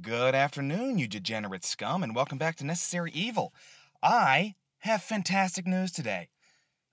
Good 0.00 0.34
afternoon, 0.34 0.98
you 0.98 1.06
degenerate 1.06 1.64
scum, 1.64 2.02
and 2.02 2.16
welcome 2.16 2.38
back 2.38 2.56
to 2.56 2.66
Necessary 2.66 3.12
Evil. 3.12 3.52
I 4.02 4.54
have 4.78 5.02
fantastic 5.02 5.66
news 5.66 5.92
today. 5.92 6.30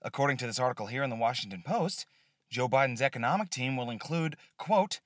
According 0.02 0.36
to 0.38 0.46
this 0.46 0.58
article 0.58 0.86
here 0.86 1.02
in 1.02 1.10
the 1.10 1.16
Washington 1.16 1.62
Post, 1.64 2.06
Joe 2.50 2.68
Biden's 2.68 3.02
economic 3.02 3.50
team 3.50 3.76
will 3.76 3.90
include, 3.90 4.36
quote, 4.58 5.00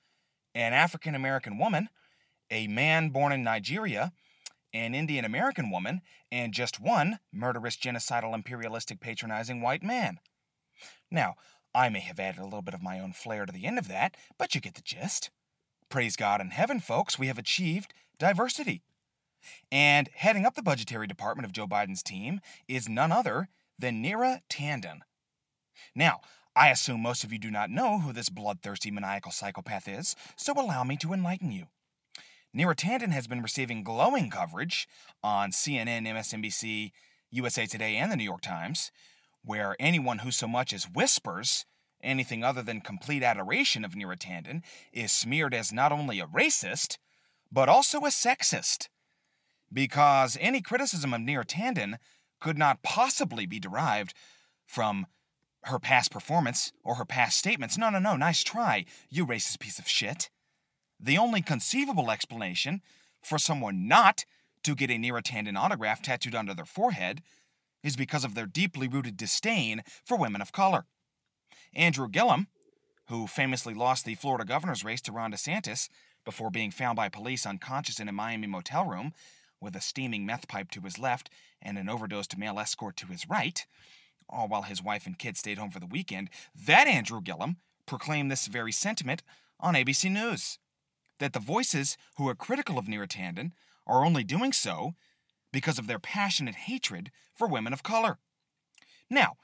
an 0.54 0.72
African 0.72 1.14
American 1.14 1.58
woman, 1.58 1.88
a 2.50 2.66
man 2.66 3.10
born 3.10 3.32
in 3.32 3.42
Nigeria, 3.42 4.12
an 4.74 4.94
Indian 4.94 5.24
American 5.24 5.70
woman, 5.70 6.02
and 6.30 6.52
just 6.52 6.80
one 6.80 7.20
murderous, 7.32 7.76
genocidal, 7.76 8.34
imperialistic, 8.34 9.00
patronizing 9.00 9.62
white 9.62 9.82
man. 9.82 10.18
Now, 11.10 11.36
I 11.74 11.88
may 11.88 12.00
have 12.00 12.20
added 12.20 12.40
a 12.40 12.44
little 12.44 12.62
bit 12.62 12.74
of 12.74 12.82
my 12.82 13.00
own 13.00 13.12
flair 13.12 13.46
to 13.46 13.52
the 13.52 13.64
end 13.64 13.78
of 13.78 13.88
that, 13.88 14.16
but 14.38 14.54
you 14.54 14.60
get 14.60 14.74
the 14.74 14.82
gist. 14.82 15.30
Praise 15.88 16.16
God 16.16 16.40
in 16.40 16.50
heaven, 16.50 16.80
folks, 16.80 17.18
we 17.18 17.28
have 17.28 17.38
achieved 17.38 17.94
diversity. 18.18 18.82
And 19.70 20.10
heading 20.14 20.44
up 20.44 20.56
the 20.56 20.62
budgetary 20.62 21.06
department 21.06 21.46
of 21.46 21.52
Joe 21.52 21.68
Biden's 21.68 22.02
team 22.02 22.40
is 22.66 22.88
none 22.88 23.12
other 23.12 23.48
than 23.78 24.02
Neera 24.02 24.40
Tanden. 24.50 25.00
Now, 25.94 26.20
I 26.56 26.70
assume 26.70 27.02
most 27.02 27.22
of 27.22 27.32
you 27.32 27.38
do 27.38 27.52
not 27.52 27.70
know 27.70 28.00
who 28.00 28.12
this 28.12 28.30
bloodthirsty 28.30 28.90
maniacal 28.90 29.30
psychopath 29.30 29.86
is, 29.86 30.16
so 30.36 30.54
allow 30.54 30.82
me 30.82 30.96
to 30.96 31.12
enlighten 31.12 31.52
you. 31.52 31.66
Neera 32.56 32.74
Tanden 32.74 33.12
has 33.12 33.28
been 33.28 33.42
receiving 33.42 33.84
glowing 33.84 34.28
coverage 34.28 34.88
on 35.22 35.52
CNN, 35.52 36.08
MSNBC, 36.08 36.90
USA 37.30 37.66
Today, 37.66 37.96
and 37.96 38.10
the 38.10 38.16
New 38.16 38.24
York 38.24 38.40
Times, 38.40 38.90
where 39.44 39.76
anyone 39.78 40.18
who 40.18 40.32
so 40.32 40.48
much 40.48 40.72
as 40.72 40.90
whispers 40.90 41.64
anything 42.02 42.44
other 42.44 42.62
than 42.62 42.80
complete 42.80 43.22
adoration 43.22 43.84
of 43.84 43.92
Neera 43.94 44.16
Tanden 44.16 44.62
is 44.92 45.12
smeared 45.12 45.54
as 45.54 45.72
not 45.72 45.92
only 45.92 46.20
a 46.20 46.26
racist, 46.26 46.98
but 47.50 47.68
also 47.68 48.00
a 48.00 48.08
sexist. 48.08 48.88
Because 49.72 50.36
any 50.40 50.60
criticism 50.60 51.12
of 51.12 51.20
Neera 51.20 51.44
Tanden 51.44 51.96
could 52.40 52.58
not 52.58 52.82
possibly 52.82 53.46
be 53.46 53.58
derived 53.58 54.14
from 54.66 55.06
her 55.64 55.78
past 55.78 56.10
performance 56.10 56.72
or 56.84 56.94
her 56.96 57.04
past 57.04 57.36
statements. 57.36 57.76
No, 57.76 57.90
no, 57.90 57.98
no, 57.98 58.16
nice 58.16 58.44
try, 58.44 58.84
you 59.10 59.26
racist 59.26 59.58
piece 59.58 59.78
of 59.78 59.88
shit. 59.88 60.30
The 61.00 61.18
only 61.18 61.42
conceivable 61.42 62.10
explanation 62.10 62.82
for 63.20 63.38
someone 63.38 63.88
not 63.88 64.24
to 64.62 64.74
get 64.74 64.90
a 64.90 64.94
Neera 64.94 65.22
Tanden 65.22 65.58
autograph 65.58 66.02
tattooed 66.02 66.34
onto 66.34 66.54
their 66.54 66.64
forehead 66.64 67.22
is 67.82 67.96
because 67.96 68.24
of 68.24 68.34
their 68.34 68.46
deeply 68.46 68.88
rooted 68.88 69.16
disdain 69.16 69.82
for 70.04 70.16
women 70.16 70.40
of 70.40 70.52
color. 70.52 70.86
Andrew 71.76 72.08
Gillum, 72.08 72.48
who 73.08 73.26
famously 73.26 73.74
lost 73.74 74.04
the 74.04 74.14
Florida 74.14 74.44
governor's 74.44 74.84
race 74.84 75.02
to 75.02 75.12
Ron 75.12 75.32
DeSantis 75.32 75.88
before 76.24 76.50
being 76.50 76.70
found 76.70 76.96
by 76.96 77.08
police 77.08 77.46
unconscious 77.46 78.00
in 78.00 78.08
a 78.08 78.12
Miami 78.12 78.46
motel 78.46 78.86
room 78.86 79.12
with 79.60 79.76
a 79.76 79.80
steaming 79.80 80.26
meth 80.26 80.48
pipe 80.48 80.70
to 80.70 80.80
his 80.80 80.98
left 80.98 81.30
and 81.62 81.78
an 81.78 81.88
overdosed 81.88 82.36
male 82.36 82.58
escort 82.58 82.96
to 82.96 83.06
his 83.06 83.28
right, 83.28 83.66
all 84.28 84.48
while 84.48 84.62
his 84.62 84.82
wife 84.82 85.06
and 85.06 85.18
kids 85.18 85.38
stayed 85.38 85.58
home 85.58 85.70
for 85.70 85.78
the 85.78 85.86
weekend, 85.86 86.30
that 86.54 86.88
Andrew 86.88 87.20
Gillum 87.20 87.58
proclaimed 87.86 88.30
this 88.30 88.46
very 88.46 88.72
sentiment 88.72 89.22
on 89.60 89.74
ABC 89.74 90.10
News 90.10 90.58
that 91.18 91.32
the 91.32 91.38
voices 91.38 91.96
who 92.16 92.28
are 92.28 92.34
critical 92.34 92.78
of 92.78 92.86
Neera 92.86 93.06
Tanden 93.06 93.52
are 93.86 94.04
only 94.04 94.24
doing 94.24 94.52
so 94.52 94.94
because 95.52 95.78
of 95.78 95.86
their 95.86 95.98
passionate 95.98 96.54
hatred 96.54 97.10
for 97.34 97.46
women 97.46 97.72
of 97.72 97.82
color. 97.82 98.18
Now, 99.08 99.36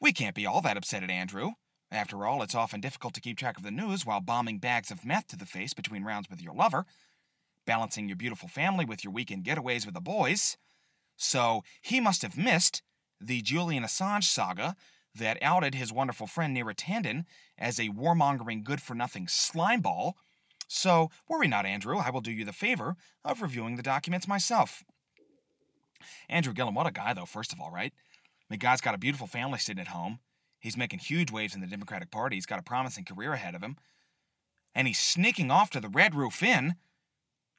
we 0.00 0.12
can't 0.12 0.34
be 0.34 0.46
all 0.46 0.62
that 0.62 0.76
upset 0.76 1.02
at 1.02 1.10
Andrew. 1.10 1.52
After 1.92 2.24
all, 2.24 2.42
it's 2.42 2.54
often 2.54 2.80
difficult 2.80 3.14
to 3.14 3.20
keep 3.20 3.36
track 3.36 3.56
of 3.56 3.64
the 3.64 3.70
news 3.70 4.06
while 4.06 4.20
bombing 4.20 4.58
bags 4.58 4.90
of 4.90 5.04
meth 5.04 5.26
to 5.28 5.36
the 5.36 5.46
face 5.46 5.74
between 5.74 6.04
rounds 6.04 6.30
with 6.30 6.40
your 6.40 6.54
lover, 6.54 6.86
balancing 7.66 8.08
your 8.08 8.16
beautiful 8.16 8.48
family 8.48 8.84
with 8.84 9.02
your 9.02 9.12
weekend 9.12 9.44
getaways 9.44 9.84
with 9.84 9.94
the 9.94 10.00
boys. 10.00 10.56
So 11.16 11.64
he 11.82 12.00
must 12.00 12.22
have 12.22 12.38
missed 12.38 12.82
the 13.20 13.42
Julian 13.42 13.82
Assange 13.82 14.24
saga 14.24 14.76
that 15.14 15.42
outed 15.42 15.74
his 15.74 15.92
wonderful 15.92 16.28
friend 16.28 16.56
Neera 16.56 16.74
Tanden 16.74 17.24
as 17.58 17.80
a 17.80 17.88
warmongering 17.88 18.62
good 18.62 18.80
for 18.80 18.94
nothing 18.94 19.26
slimeball. 19.26 20.12
So 20.68 21.10
worry 21.28 21.48
not, 21.48 21.66
Andrew. 21.66 21.98
I 21.98 22.10
will 22.10 22.20
do 22.20 22.30
you 22.30 22.44
the 22.44 22.52
favor 22.52 22.94
of 23.24 23.42
reviewing 23.42 23.74
the 23.74 23.82
documents 23.82 24.28
myself. 24.28 24.84
Andrew 26.28 26.54
Gillum, 26.54 26.74
what 26.74 26.86
a 26.86 26.92
guy, 26.92 27.12
though, 27.12 27.26
first 27.26 27.52
of 27.52 27.60
all, 27.60 27.72
right? 27.72 27.92
The 28.48 28.56
guy's 28.56 28.80
got 28.80 28.94
a 28.94 28.98
beautiful 28.98 29.26
family 29.26 29.58
sitting 29.58 29.80
at 29.80 29.88
home. 29.88 30.20
He's 30.60 30.76
making 30.76 31.00
huge 31.00 31.30
waves 31.32 31.54
in 31.54 31.60
the 31.60 31.66
Democratic 31.66 32.10
Party. 32.10 32.36
He's 32.36 32.46
got 32.46 32.60
a 32.60 32.62
promising 32.62 33.04
career 33.04 33.32
ahead 33.32 33.54
of 33.54 33.62
him. 33.62 33.76
And 34.74 34.86
he's 34.86 34.98
sneaking 34.98 35.50
off 35.50 35.70
to 35.70 35.80
the 35.80 35.88
Red 35.88 36.14
Roof 36.14 36.42
Inn 36.42 36.76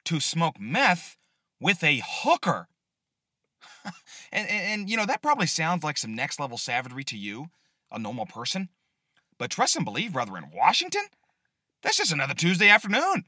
to 0.04 0.20
smoke 0.20 0.58
meth 0.58 1.16
with 1.60 1.82
a 1.84 2.00
hooker. 2.04 2.68
and, 4.32 4.48
and, 4.48 4.48
and, 4.48 4.90
you 4.90 4.96
know, 4.96 5.06
that 5.06 5.22
probably 5.22 5.46
sounds 5.46 5.84
like 5.84 5.98
some 5.98 6.14
next 6.14 6.40
level 6.40 6.56
savagery 6.56 7.04
to 7.04 7.18
you, 7.18 7.48
a 7.90 7.98
normal 7.98 8.26
person. 8.26 8.68
But 9.38 9.50
trust 9.50 9.76
and 9.76 9.84
believe, 9.84 10.12
brother, 10.12 10.36
in 10.36 10.50
Washington, 10.54 11.02
that's 11.82 11.96
just 11.96 12.12
another 12.12 12.34
Tuesday 12.34 12.68
afternoon. 12.68 13.24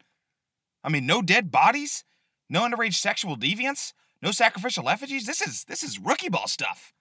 I 0.82 0.88
mean, 0.88 1.06
no 1.06 1.22
dead 1.22 1.50
bodies, 1.50 2.04
no 2.48 2.62
underage 2.62 2.94
sexual 2.94 3.36
deviants, 3.36 3.92
no 4.22 4.30
sacrificial 4.30 4.88
effigies. 4.88 5.26
This 5.26 5.40
is 5.40 5.64
this 5.64 5.82
is 5.82 5.98
rookie 5.98 6.28
ball 6.28 6.46
stuff. 6.46 6.92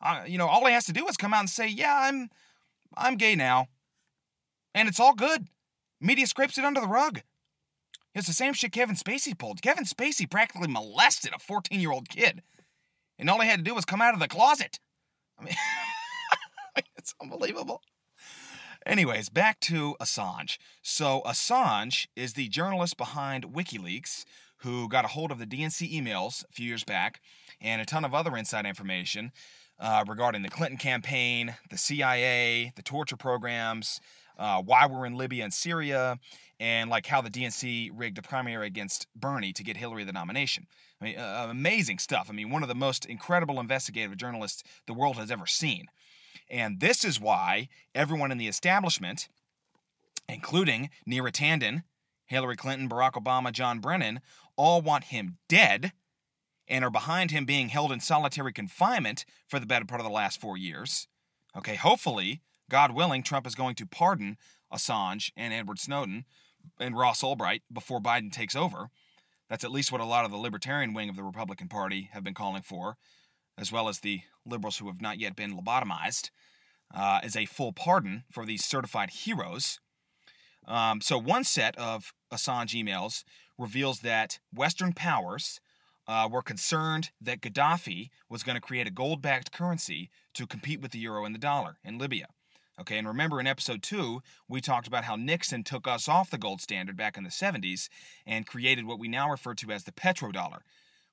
Uh, 0.00 0.22
you 0.26 0.38
know, 0.38 0.46
all 0.46 0.64
he 0.66 0.72
has 0.72 0.86
to 0.86 0.92
do 0.92 1.06
is 1.08 1.16
come 1.16 1.34
out 1.34 1.40
and 1.40 1.50
say, 1.50 1.66
"Yeah, 1.66 1.94
I'm 1.94 2.30
I'm 2.96 3.16
gay 3.16 3.34
now," 3.34 3.68
and 4.74 4.88
it's 4.88 5.00
all 5.00 5.14
good. 5.14 5.48
Media 6.00 6.26
scrapes 6.26 6.58
it 6.58 6.64
under 6.64 6.80
the 6.80 6.86
rug. 6.86 7.22
It's 8.14 8.26
the 8.26 8.32
same 8.32 8.52
shit 8.52 8.72
Kevin 8.72 8.96
Spacey 8.96 9.36
pulled. 9.36 9.62
Kevin 9.62 9.84
Spacey 9.84 10.28
practically 10.28 10.68
molested 10.68 11.32
a 11.34 11.38
14 11.38 11.80
year 11.80 11.92
old 11.92 12.08
kid, 12.08 12.42
and 13.18 13.28
all 13.28 13.40
he 13.40 13.48
had 13.48 13.60
to 13.60 13.64
do 13.64 13.74
was 13.74 13.84
come 13.84 14.02
out 14.02 14.14
of 14.14 14.20
the 14.20 14.28
closet. 14.28 14.78
I 15.38 15.44
mean, 15.44 15.54
it's 16.96 17.14
unbelievable. 17.20 17.82
Anyways, 18.86 19.28
back 19.28 19.60
to 19.60 19.96
Assange. 20.00 20.56
So, 20.82 21.20
Assange 21.26 22.06
is 22.16 22.32
the 22.32 22.48
journalist 22.48 22.96
behind 22.96 23.52
WikiLeaks 23.52 24.24
who 24.58 24.88
got 24.88 25.04
a 25.04 25.08
hold 25.08 25.30
of 25.30 25.38
the 25.38 25.46
DNC 25.46 25.92
emails 25.92 26.44
a 26.48 26.52
few 26.52 26.66
years 26.66 26.84
back 26.84 27.20
and 27.60 27.80
a 27.80 27.84
ton 27.84 28.04
of 28.04 28.14
other 28.14 28.36
inside 28.36 28.66
information 28.66 29.32
uh, 29.80 30.04
regarding 30.06 30.42
the 30.42 30.48
Clinton 30.48 30.78
campaign, 30.78 31.54
the 31.70 31.78
CIA, 31.78 32.72
the 32.76 32.82
torture 32.82 33.16
programs, 33.16 34.00
uh, 34.38 34.62
why 34.62 34.86
we're 34.86 35.06
in 35.06 35.16
Libya 35.16 35.44
and 35.44 35.52
Syria, 35.52 36.18
and 36.60 36.90
like 36.90 37.06
how 37.06 37.20
the 37.20 37.30
DNC 37.30 37.90
rigged 37.94 38.18
a 38.18 38.22
primary 38.22 38.66
against 38.66 39.06
Bernie 39.14 39.52
to 39.52 39.62
get 39.62 39.76
Hillary 39.76 40.04
the 40.04 40.12
nomination. 40.12 40.66
I 41.00 41.04
mean, 41.04 41.18
uh, 41.18 41.46
amazing 41.50 41.98
stuff. 41.98 42.28
I 42.28 42.32
mean, 42.32 42.50
one 42.50 42.62
of 42.62 42.68
the 42.68 42.74
most 42.74 43.06
incredible 43.06 43.60
investigative 43.60 44.16
journalists 44.16 44.62
the 44.86 44.94
world 44.94 45.16
has 45.16 45.30
ever 45.30 45.46
seen. 45.46 45.86
And 46.50 46.80
this 46.80 47.04
is 47.04 47.20
why 47.20 47.68
everyone 47.94 48.32
in 48.32 48.38
the 48.38 48.48
establishment, 48.48 49.28
including 50.28 50.90
Neera 51.08 51.30
Tanden, 51.30 51.82
Hillary 52.26 52.56
Clinton, 52.56 52.88
Barack 52.88 53.12
Obama, 53.12 53.52
John 53.52 53.80
Brennan, 53.80 54.20
all 54.56 54.82
want 54.82 55.04
him 55.04 55.38
dead 55.48 55.92
and 56.68 56.84
are 56.84 56.90
behind 56.90 57.30
him 57.30 57.44
being 57.44 57.68
held 57.68 57.92
in 57.92 58.00
solitary 58.00 58.52
confinement 58.52 59.24
for 59.46 59.58
the 59.58 59.66
better 59.66 59.84
part 59.84 60.00
of 60.00 60.06
the 60.06 60.12
last 60.12 60.40
four 60.40 60.56
years. 60.56 61.08
Okay, 61.56 61.76
hopefully, 61.76 62.42
God 62.70 62.92
willing, 62.92 63.22
Trump 63.22 63.46
is 63.46 63.54
going 63.54 63.74
to 63.76 63.86
pardon 63.86 64.36
Assange 64.72 65.32
and 65.36 65.52
Edward 65.52 65.78
Snowden 65.78 66.24
and 66.78 66.96
Ross 66.96 67.22
Ulbricht 67.22 67.62
before 67.72 68.00
Biden 68.00 68.30
takes 68.30 68.54
over. 68.54 68.90
That's 69.48 69.64
at 69.64 69.72
least 69.72 69.90
what 69.90 70.00
a 70.00 70.06
lot 70.06 70.24
of 70.24 70.30
the 70.30 70.36
libertarian 70.36 70.92
wing 70.92 71.08
of 71.08 71.16
the 71.16 71.22
Republican 71.22 71.68
Party 71.68 72.10
have 72.12 72.22
been 72.22 72.34
calling 72.34 72.62
for, 72.62 72.96
as 73.56 73.72
well 73.72 73.88
as 73.88 74.00
the 74.00 74.20
liberals 74.44 74.78
who 74.78 74.88
have 74.88 75.00
not 75.00 75.18
yet 75.18 75.34
been 75.34 75.58
lobotomized, 75.58 76.30
uh, 76.94 77.20
as 77.22 77.34
a 77.34 77.46
full 77.46 77.72
pardon 77.72 78.24
for 78.30 78.44
these 78.44 78.64
certified 78.64 79.10
heroes. 79.10 79.80
Um, 80.66 81.00
so, 81.00 81.16
one 81.16 81.44
set 81.44 81.76
of 81.78 82.12
Assange 82.30 82.74
emails 82.74 83.24
reveals 83.56 84.00
that 84.00 84.38
Western 84.52 84.92
powers 84.92 85.60
uh, 86.08 86.28
were 86.30 86.42
concerned 86.42 87.10
that 87.20 87.42
Gaddafi 87.42 88.08
was 88.28 88.42
going 88.42 88.56
to 88.56 88.60
create 88.60 88.86
a 88.86 88.90
gold 88.90 89.20
backed 89.20 89.52
currency 89.52 90.10
to 90.34 90.46
compete 90.46 90.80
with 90.80 90.90
the 90.92 90.98
euro 90.98 91.24
and 91.24 91.34
the 91.34 91.38
dollar 91.38 91.76
in 91.84 91.98
Libya. 91.98 92.26
Okay, 92.80 92.96
and 92.96 93.06
remember 93.06 93.40
in 93.40 93.46
episode 93.46 93.82
two, 93.82 94.22
we 94.48 94.60
talked 94.60 94.86
about 94.86 95.04
how 95.04 95.16
Nixon 95.16 95.64
took 95.64 95.86
us 95.86 96.08
off 96.08 96.30
the 96.30 96.38
gold 96.38 96.60
standard 96.60 96.96
back 96.96 97.18
in 97.18 97.24
the 97.24 97.30
70s 97.30 97.88
and 98.24 98.46
created 98.46 98.86
what 98.86 99.00
we 99.00 99.08
now 99.08 99.28
refer 99.28 99.54
to 99.54 99.70
as 99.70 99.84
the 99.84 99.92
petrodollar, 99.92 100.60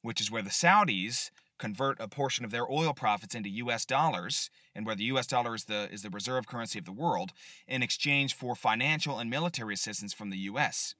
which 0.02 0.22
is 0.22 0.30
where 0.30 0.44
the 0.44 0.52
Saudis 0.52 1.32
convert 1.58 2.00
a 2.00 2.08
portion 2.08 2.46
of 2.46 2.52
their 2.52 2.70
oil 2.72 2.94
profits 2.94 3.34
into 3.34 3.50
US 3.50 3.86
dollars 3.86 4.50
and 4.76 4.86
where 4.86 4.96
the 4.96 5.06
US 5.06 5.26
dollar 5.26 5.56
is 5.56 5.66
the 5.66 5.90
is 5.92 6.04
the 6.04 6.10
reserve 6.10 6.48
currency 6.48 6.78
of 6.78 6.86
the 6.86 6.92
world 6.92 7.32
in 7.68 7.82
exchange 7.82 8.36
for 8.36 8.56
financial 8.56 9.18
and 9.20 9.30
military 9.30 9.74
assistance 9.74 10.14
from 10.14 10.30
the 10.30 10.38
US. 10.40 10.96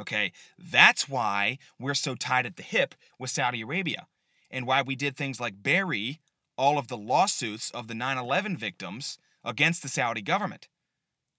Okay, 0.00 0.32
that's 0.58 1.08
why 1.08 1.58
we're 1.78 1.94
so 1.94 2.14
tied 2.14 2.46
at 2.46 2.56
the 2.56 2.62
hip 2.62 2.94
with 3.18 3.30
Saudi 3.30 3.62
Arabia 3.62 4.06
and 4.50 4.66
why 4.66 4.82
we 4.82 4.94
did 4.94 5.16
things 5.16 5.40
like 5.40 5.62
bury 5.62 6.20
all 6.56 6.78
of 6.78 6.88
the 6.88 6.96
lawsuits 6.96 7.70
of 7.70 7.88
the 7.88 7.94
9 7.94 8.16
11 8.16 8.56
victims 8.56 9.18
against 9.44 9.82
the 9.82 9.88
Saudi 9.88 10.22
government. 10.22 10.68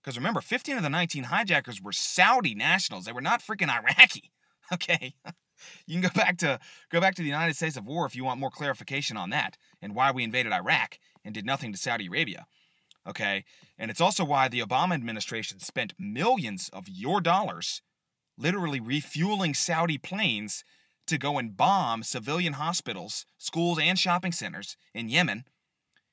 Because 0.02 0.18
remember, 0.18 0.42
15 0.42 0.78
of 0.78 0.84
the 0.84 0.90
19 0.90 1.26
hijackers 1.26 1.82
were 1.82 1.92
Saudi 1.92 2.56
nationals, 2.56 3.06
they 3.06 3.12
were 3.12 3.22
not 3.22 3.42
freaking 3.42 3.70
Iraqi. 3.70 4.32
Okay. 4.72 5.16
You 5.86 6.00
can 6.00 6.10
go 6.10 6.16
back 6.16 6.38
to 6.38 6.58
go 6.90 7.02
back 7.02 7.16
to 7.16 7.22
the 7.22 7.28
United 7.28 7.54
States 7.56 7.76
of 7.76 7.86
War 7.86 8.06
if 8.06 8.16
you 8.16 8.24
want 8.24 8.40
more 8.40 8.50
clarification 8.50 9.18
on 9.18 9.30
that 9.32 9.58
and 9.82 9.94
why 9.94 10.10
we 10.10 10.24
invaded 10.24 10.54
Iraq 10.54 11.00
and 11.26 11.34
did 11.34 11.46
nothing 11.46 11.74
to 11.74 11.78
Saudi 11.78 12.08
Arabia. 12.08 12.46
Okay? 13.06 13.44
And 13.78 13.92
it's 13.92 14.00
also 14.00 14.24
why 14.24 14.48
the 14.48 14.62
Obama 14.62 14.94
administration 14.94 15.60
spent 15.60 15.94
millions 16.00 16.70
of 16.72 16.88
your 16.88 17.20
dollars 17.20 17.82
literally 18.40 18.80
refueling 18.80 19.54
Saudi 19.54 19.98
planes 19.98 20.64
to 21.08 21.18
go 21.18 21.38
and 21.38 21.58
bomb 21.58 22.04
civilian 22.04 22.54
hospitals, 22.54 23.26
schools, 23.38 23.78
and 23.80 24.00
shopping 24.00 24.32
centers 24.32 24.78
in 24.94 25.10
Yemen 25.10 25.44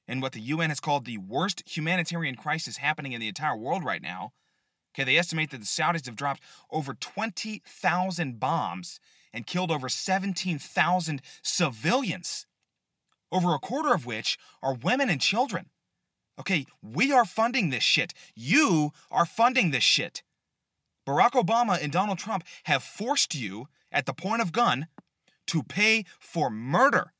in 0.08 0.20
what 0.20 0.32
the 0.32 0.40
UN 0.40 0.70
has 0.70 0.80
called 0.80 1.04
the 1.04 1.18
worst 1.18 1.62
humanitarian 1.66 2.34
crisis 2.34 2.78
happening 2.78 3.12
in 3.12 3.20
the 3.20 3.28
entire 3.28 3.56
world 3.56 3.84
right 3.84 4.02
now. 4.02 4.32
Okay, 4.94 5.04
they 5.04 5.18
estimate 5.18 5.50
that 5.50 5.58
the 5.58 5.66
Saudis 5.66 6.06
have 6.06 6.16
dropped 6.16 6.42
over 6.70 6.94
20,000 6.94 8.40
bombs 8.40 8.98
and 9.32 9.46
killed 9.46 9.70
over 9.70 9.88
17,000 9.88 11.22
civilians, 11.42 12.46
over 13.30 13.54
a 13.54 13.58
quarter 13.58 13.92
of 13.92 14.06
which 14.06 14.38
are 14.62 14.74
women 14.74 15.10
and 15.10 15.20
children. 15.20 15.66
Okay, 16.38 16.66
we 16.82 17.12
are 17.12 17.24
funding 17.24 17.70
this 17.70 17.82
shit. 17.82 18.14
You 18.34 18.92
are 19.10 19.26
funding 19.26 19.70
this 19.70 19.82
shit. 19.82 20.22
Barack 21.06 21.32
Obama 21.32 21.82
and 21.82 21.92
Donald 21.92 22.18
Trump 22.18 22.44
have 22.64 22.82
forced 22.82 23.34
you 23.34 23.68
at 23.92 24.06
the 24.06 24.12
point 24.12 24.42
of 24.42 24.52
gun 24.52 24.88
to 25.46 25.62
pay 25.62 26.04
for 26.18 26.50
murder. 26.50 27.12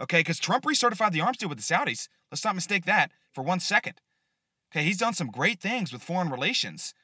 Okay, 0.00 0.20
because 0.20 0.38
Trump 0.38 0.64
recertified 0.64 1.12
the 1.12 1.20
arms 1.20 1.38
deal 1.38 1.48
with 1.48 1.58
the 1.58 1.74
Saudis. 1.74 2.08
Let's 2.30 2.44
not 2.44 2.54
mistake 2.54 2.84
that 2.84 3.10
for 3.32 3.42
one 3.42 3.58
second. 3.58 4.00
Okay, 4.70 4.84
he's 4.84 4.98
done 4.98 5.14
some 5.14 5.30
great 5.30 5.60
things 5.60 5.92
with 5.92 6.02
foreign 6.02 6.30
relations, 6.30 6.94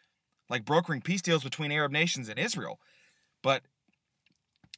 like 0.49 0.65
brokering 0.65 1.01
peace 1.01 1.23
deals 1.23 1.43
between 1.43 1.73
Arab 1.73 1.91
nations 1.91 2.29
and 2.29 2.39
Israel. 2.39 2.79
But, 3.43 3.63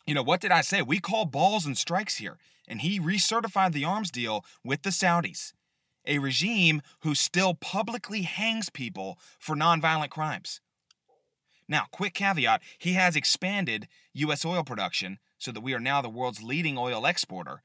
you 0.06 0.14
know, 0.14 0.22
what 0.22 0.40
did 0.40 0.52
I 0.52 0.62
say? 0.62 0.82
We 0.82 0.98
call 1.00 1.26
balls 1.26 1.66
and 1.66 1.76
strikes 1.76 2.16
here. 2.16 2.38
And 2.68 2.80
he 2.80 2.98
recertified 2.98 3.72
the 3.72 3.84
arms 3.84 4.10
deal 4.10 4.44
with 4.64 4.82
the 4.82 4.90
Saudis, 4.90 5.52
a 6.04 6.18
regime 6.18 6.82
who 7.00 7.14
still 7.14 7.54
publicly 7.54 8.22
hangs 8.22 8.70
people 8.70 9.18
for 9.38 9.54
nonviolent 9.54 10.10
crimes. 10.10 10.60
Now, 11.68 11.86
quick 11.90 12.14
caveat 12.14 12.62
he 12.78 12.92
has 12.92 13.16
expanded 13.16 13.88
U.S. 14.14 14.44
oil 14.44 14.64
production 14.64 15.18
so 15.38 15.52
that 15.52 15.62
we 15.62 15.74
are 15.74 15.80
now 15.80 16.00
the 16.00 16.08
world's 16.08 16.42
leading 16.42 16.78
oil 16.78 17.04
exporter, 17.06 17.62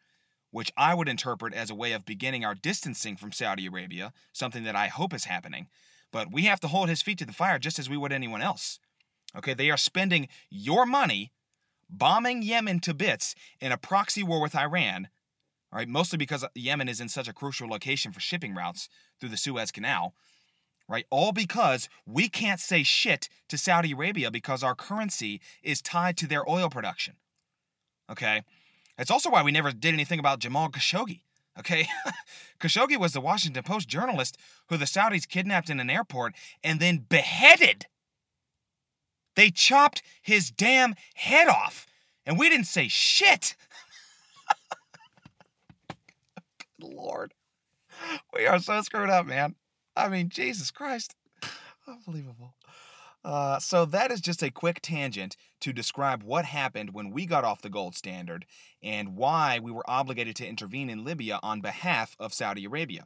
which 0.49 0.71
I 0.75 0.93
would 0.93 1.07
interpret 1.07 1.53
as 1.53 1.69
a 1.69 1.75
way 1.75 1.93
of 1.93 2.05
beginning 2.05 2.43
our 2.43 2.55
distancing 2.55 3.15
from 3.15 3.31
Saudi 3.31 3.67
Arabia, 3.67 4.13
something 4.33 4.63
that 4.63 4.75
I 4.75 4.87
hope 4.87 5.13
is 5.13 5.25
happening. 5.25 5.67
But 6.11 6.31
we 6.31 6.43
have 6.43 6.59
to 6.61 6.67
hold 6.67 6.89
his 6.89 7.01
feet 7.01 7.19
to 7.19 7.25
the 7.25 7.33
fire 7.33 7.59
just 7.59 7.79
as 7.79 7.89
we 7.89 7.97
would 7.97 8.11
anyone 8.11 8.41
else. 8.41 8.79
Okay, 9.35 9.53
they 9.53 9.69
are 9.69 9.77
spending 9.77 10.27
your 10.49 10.85
money 10.85 11.31
bombing 11.89 12.41
Yemen 12.41 12.79
to 12.81 12.93
bits 12.93 13.35
in 13.59 13.71
a 13.71 13.77
proxy 13.77 14.23
war 14.23 14.41
with 14.41 14.55
Iran, 14.55 15.09
all 15.71 15.77
right, 15.77 15.87
mostly 15.87 16.17
because 16.17 16.45
Yemen 16.53 16.89
is 16.89 16.99
in 16.99 17.07
such 17.07 17.29
a 17.29 17.33
crucial 17.33 17.69
location 17.69 18.11
for 18.11 18.19
shipping 18.19 18.53
routes 18.53 18.89
through 19.19 19.29
the 19.29 19.37
Suez 19.37 19.71
Canal 19.71 20.13
right? 20.87 21.05
All 21.09 21.31
because 21.31 21.89
we 22.05 22.29
can't 22.29 22.59
say 22.59 22.83
shit 22.83 23.29
to 23.49 23.57
Saudi 23.57 23.93
Arabia 23.93 24.31
because 24.31 24.63
our 24.63 24.75
currency 24.75 25.41
is 25.63 25.81
tied 25.81 26.17
to 26.17 26.27
their 26.27 26.47
oil 26.49 26.69
production. 26.69 27.15
Okay? 28.09 28.43
It's 28.97 29.11
also 29.11 29.29
why 29.29 29.43
we 29.43 29.51
never 29.51 29.71
did 29.71 29.93
anything 29.93 30.19
about 30.19 30.39
Jamal 30.39 30.69
Khashoggi. 30.69 31.21
Okay? 31.57 31.87
Khashoggi 32.59 32.97
was 32.97 33.13
the 33.13 33.21
Washington 33.21 33.63
Post 33.63 33.87
journalist 33.87 34.37
who 34.67 34.77
the 34.77 34.85
Saudis 34.85 35.27
kidnapped 35.27 35.69
in 35.69 35.79
an 35.79 35.89
airport 35.89 36.33
and 36.63 36.79
then 36.79 37.05
beheaded. 37.09 37.87
They 39.35 39.49
chopped 39.49 40.01
his 40.21 40.51
damn 40.51 40.93
head 41.13 41.47
off, 41.47 41.87
and 42.25 42.37
we 42.37 42.49
didn't 42.49 42.67
say 42.67 42.87
shit. 42.89 43.55
Good 46.79 46.89
Lord. 46.93 47.33
We 48.33 48.45
are 48.45 48.59
so 48.59 48.81
screwed 48.81 49.09
up, 49.09 49.25
man. 49.25 49.55
I 49.95 50.09
mean, 50.09 50.29
Jesus 50.29 50.71
Christ. 50.71 51.15
Unbelievable. 51.87 52.55
Uh, 53.23 53.59
so 53.59 53.85
that 53.85 54.11
is 54.11 54.19
just 54.19 54.41
a 54.41 54.49
quick 54.49 54.79
tangent 54.81 55.37
to 55.59 55.71
describe 55.71 56.23
what 56.23 56.45
happened 56.45 56.93
when 56.93 57.11
we 57.11 57.25
got 57.25 57.43
off 57.43 57.61
the 57.61 57.69
gold 57.69 57.95
standard 57.95 58.45
and 58.81 59.15
why 59.15 59.59
we 59.61 59.71
were 59.71 59.87
obligated 59.87 60.35
to 60.35 60.47
intervene 60.47 60.89
in 60.89 61.03
Libya 61.03 61.39
on 61.43 61.61
behalf 61.61 62.15
of 62.19 62.33
Saudi 62.33 62.65
Arabia. 62.65 63.05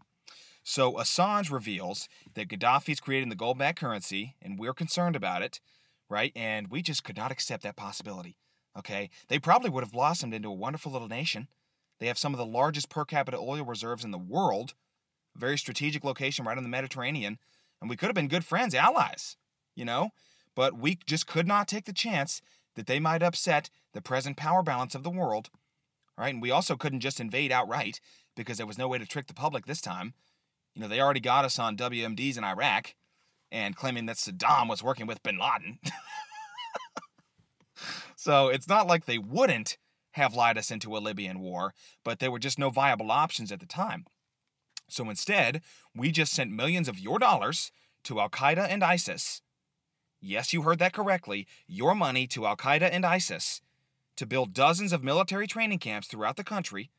So 0.64 0.94
Assange 0.94 1.52
reveals 1.52 2.08
that 2.34 2.48
Gaddafi's 2.48 3.00
creating 3.00 3.30
the 3.30 3.36
gold-backed 3.36 3.80
currency, 3.80 4.36
and 4.42 4.58
we're 4.58 4.74
concerned 4.74 5.16
about 5.16 5.42
it, 5.42 5.60
right? 6.10 6.32
And 6.36 6.70
we 6.70 6.82
just 6.82 7.04
could 7.04 7.18
not 7.18 7.32
accept 7.32 7.64
that 7.64 7.76
possibility. 7.76 8.38
Okay, 8.78 9.10
they 9.28 9.40
probably 9.40 9.70
would 9.70 9.84
have 9.84 9.94
blossomed 9.94 10.34
into 10.34 10.50
a 10.50 10.54
wonderful 10.54 10.92
little 10.92 11.08
nation. 11.08 11.50
They 12.00 12.08
have 12.08 12.18
some 12.18 12.34
of 12.34 12.38
the 12.38 12.46
largest 12.46 12.90
per 12.90 13.06
capita 13.06 13.38
oil 13.38 13.64
reserves 13.64 14.04
in 14.04 14.12
the 14.12 14.18
world 14.18 14.74
very 15.36 15.58
strategic 15.58 16.04
location 16.04 16.46
right 16.46 16.58
on 16.58 16.64
the 16.64 16.70
Mediterranean, 16.70 17.38
and 17.82 17.90
we 17.90 17.98
could 17.98 18.08
have 18.08 18.16
been 18.16 18.28
good 18.28 18.46
friends, 18.46 18.74
allies, 18.74 19.38
you 19.76 19.86
know? 19.86 20.10
But 20.56 20.78
we 20.78 21.00
just 21.06 21.28
could 21.28 21.48
not 21.48 21.68
take 21.68 21.86
the 21.86 21.94
chance 21.94 22.42
that 22.76 22.88
they 22.88 23.00
might 23.00 23.24
upset 23.24 23.70
the 23.94 24.02
present 24.02 24.38
power 24.38 24.64
balance 24.64 24.96
of 24.96 25.04
the 25.04 25.10
world, 25.10 25.50
right? 26.18 26.34
And 26.34 26.42
we 26.42 26.52
also 26.52 26.76
couldn't 26.76 27.02
just 27.02 27.20
invade 27.20 27.52
outright 27.52 28.00
because 28.36 28.58
there 28.58 28.68
was 28.68 28.78
no 28.78 28.88
way 28.88 28.98
to 28.98 29.06
trick 29.06 29.28
the 29.28 29.34
public 29.34 29.66
this 29.66 29.82
time. 29.82 30.14
You 30.74 30.82
know, 30.82 30.88
they 30.88 31.00
already 31.00 31.20
got 31.20 31.46
us 31.46 31.60
on 31.60 31.78
WMDs 31.78 32.38
in 32.38 32.44
Iraq 32.44 32.96
and 33.52 33.76
claiming 33.76 34.06
that 34.06 34.18
Saddam 34.18 34.68
was 34.68 34.84
working 34.84 35.08
with 35.08 35.24
bin 35.24 35.38
Laden. 35.38 35.80
so 38.16 38.50
it's 38.50 38.68
not 38.68 38.88
like 38.88 39.06
they 39.06 39.18
wouldn't 39.18 39.78
have 40.12 40.34
lied 40.34 40.58
us 40.58 40.72
into 40.72 40.96
a 40.96 41.00
Libyan 41.00 41.40
war, 41.40 41.74
but 42.04 42.20
there 42.20 42.32
were 42.32 42.40
just 42.40 42.60
no 42.60 42.70
viable 42.70 43.12
options 43.12 43.52
at 43.52 43.60
the 43.60 43.66
time. 43.66 44.06
So 44.88 45.10
instead, 45.10 45.62
we 45.96 46.12
just 46.12 46.34
sent 46.34 46.52
millions 46.52 46.88
of 46.88 47.00
your 47.00 47.20
dollars 47.20 47.72
to 48.04 48.20
Al 48.20 48.30
Qaeda 48.30 48.68
and 48.70 48.84
ISIS. 48.84 49.42
Yes, 50.22 50.54
you 50.54 50.62
heard 50.62 50.80
that 50.80 50.94
correctly. 50.94 51.48
Your 51.68 51.96
money 51.96 52.28
to 52.28 52.46
Al 52.46 52.58
Qaeda 52.58 52.90
and 52.92 53.06
ISIS 53.06 53.62
to 54.16 54.26
build 54.26 54.54
dozens 54.54 54.94
of 54.94 55.04
military 55.04 55.48
training 55.48 55.80
camps 55.80 56.08
throughout 56.08 56.38
the 56.38 56.44
country. 56.44 56.90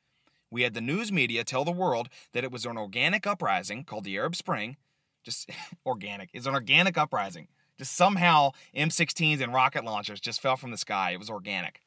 We 0.51 0.63
had 0.63 0.75
the 0.75 0.81
news 0.81 1.11
media 1.11 1.45
tell 1.45 1.65
the 1.65 1.73
world 1.73 2.09
that 2.33 2.45
it 2.45 2.53
was 2.53 2.65
an 2.65 2.79
organic 2.79 3.27
uprising 3.27 3.85
called 3.85 4.05
the 4.05 4.17
Arab 4.17 4.37
Spring. 4.37 4.77
Just 5.25 5.51
organic. 5.87 6.31
It's 6.33 6.47
an 6.47 6.55
organic 6.55 6.97
uprising. 6.97 7.49
Just 7.79 7.97
somehow 7.97 8.53
M16s 8.75 9.43
and 9.43 9.53
rocket 9.53 9.85
launchers 9.85 10.21
just 10.21 10.41
fell 10.41 10.57
from 10.57 10.71
the 10.71 10.79
sky. 10.79 11.11
It 11.11 11.19
was 11.19 11.31
organic. 11.31 11.81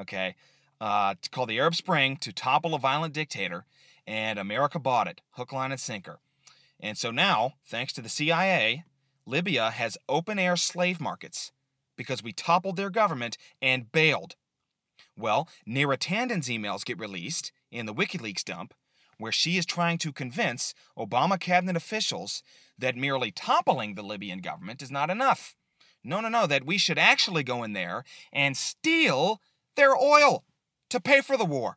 Okay. 0.00 0.34
Uh, 0.80 1.14
called 1.32 1.48
the 1.48 1.58
Arab 1.58 1.74
Spring 1.74 2.16
to 2.16 2.32
topple 2.32 2.74
a 2.74 2.78
violent 2.78 3.12
dictator 3.12 3.64
and 4.08 4.38
America 4.38 4.78
bought 4.78 5.06
it, 5.06 5.20
hook, 5.32 5.52
line, 5.52 5.70
and 5.70 5.78
sinker. 5.78 6.18
And 6.80 6.96
so 6.96 7.10
now, 7.10 7.52
thanks 7.66 7.92
to 7.92 8.00
the 8.00 8.08
CIA, 8.08 8.84
Libya 9.26 9.70
has 9.70 9.98
open 10.08 10.38
air 10.38 10.56
slave 10.56 10.98
markets 10.98 11.52
because 11.94 12.22
we 12.22 12.32
toppled 12.32 12.76
their 12.76 12.88
government 12.88 13.36
and 13.60 13.92
bailed. 13.92 14.34
Well, 15.14 15.46
Neera 15.68 15.98
Tanden's 16.00 16.48
emails 16.48 16.86
get 16.86 16.98
released 16.98 17.52
in 17.70 17.84
the 17.84 17.92
WikiLeaks 17.92 18.44
dump, 18.44 18.72
where 19.18 19.32
she 19.32 19.58
is 19.58 19.66
trying 19.66 19.98
to 19.98 20.12
convince 20.12 20.72
Obama 20.98 21.38
cabinet 21.38 21.76
officials 21.76 22.42
that 22.78 22.96
merely 22.96 23.30
toppling 23.30 23.94
the 23.94 24.02
Libyan 24.02 24.38
government 24.38 24.80
is 24.80 24.90
not 24.90 25.10
enough. 25.10 25.54
No, 26.02 26.22
no, 26.22 26.30
no, 26.30 26.46
that 26.46 26.64
we 26.64 26.78
should 26.78 26.98
actually 26.98 27.42
go 27.42 27.62
in 27.62 27.74
there 27.74 28.04
and 28.32 28.56
steal 28.56 29.42
their 29.76 29.94
oil 29.94 30.44
to 30.88 30.98
pay 30.98 31.20
for 31.20 31.36
the 31.36 31.44
war. 31.44 31.76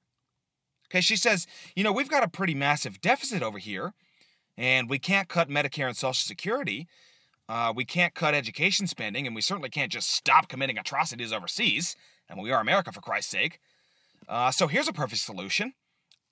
Okay, 0.92 1.00
she 1.00 1.16
says, 1.16 1.48
you 1.74 1.86
know, 1.86 1.94
we've 1.94 2.10
got 2.10 2.22
a 2.22 2.28
pretty 2.28 2.54
massive 2.54 3.00
deficit 3.00 3.42
over 3.42 3.60
here, 3.60 3.94
and 4.58 4.90
we 4.90 5.00
can't 5.00 5.30
cut 5.30 5.48
Medicare 5.48 5.88
and 5.88 5.96
Social 5.96 6.14
Security. 6.14 6.86
Uh, 7.48 7.72
we 7.74 7.86
can't 7.86 8.14
cut 8.14 8.34
education 8.34 8.88
spending, 8.88 9.26
and 9.26 9.34
we 9.34 9.42
certainly 9.42 9.70
can't 9.70 9.90
just 9.90 10.10
stop 10.10 10.50
committing 10.50 10.78
atrocities 10.78 11.32
overseas. 11.32 11.96
And 12.28 12.42
we 12.42 12.52
are 12.52 12.60
America, 12.60 12.92
for 12.92 13.00
Christ's 13.00 13.32
sake. 13.32 13.60
Uh, 14.28 14.52
so 14.52 14.68
here's 14.68 14.90
a 14.90 14.94
perfect 14.94 15.22
solution. 15.22 15.76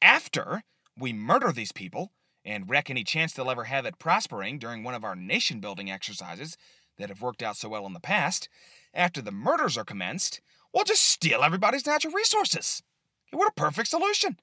After 0.02 0.64
we 0.98 1.14
murder 1.14 1.54
these 1.54 1.72
people 1.72 2.12
and 2.44 2.70
wreck 2.70 2.90
any 2.90 3.06
chance 3.06 3.32
they'll 3.32 3.50
ever 3.50 3.64
have 3.64 3.86
at 3.86 3.98
prospering 3.98 4.60
during 4.60 4.84
one 4.84 4.94
of 4.94 5.06
our 5.06 5.16
nation 5.16 5.62
building 5.62 5.90
exercises 5.90 6.58
that 6.98 7.08
have 7.08 7.22
worked 7.22 7.42
out 7.42 7.56
so 7.56 7.70
well 7.70 7.86
in 7.86 7.94
the 7.94 8.02
past, 8.02 8.50
after 8.94 9.22
the 9.22 9.32
murders 9.32 9.78
are 9.78 9.86
commenced, 9.86 10.42
we'll 10.74 10.84
just 10.84 11.04
steal 11.04 11.44
everybody's 11.44 11.86
natural 11.86 12.14
resources. 12.14 12.84
What 13.32 13.48
a 13.48 13.54
perfect 13.54 13.88
solution. 13.88 14.36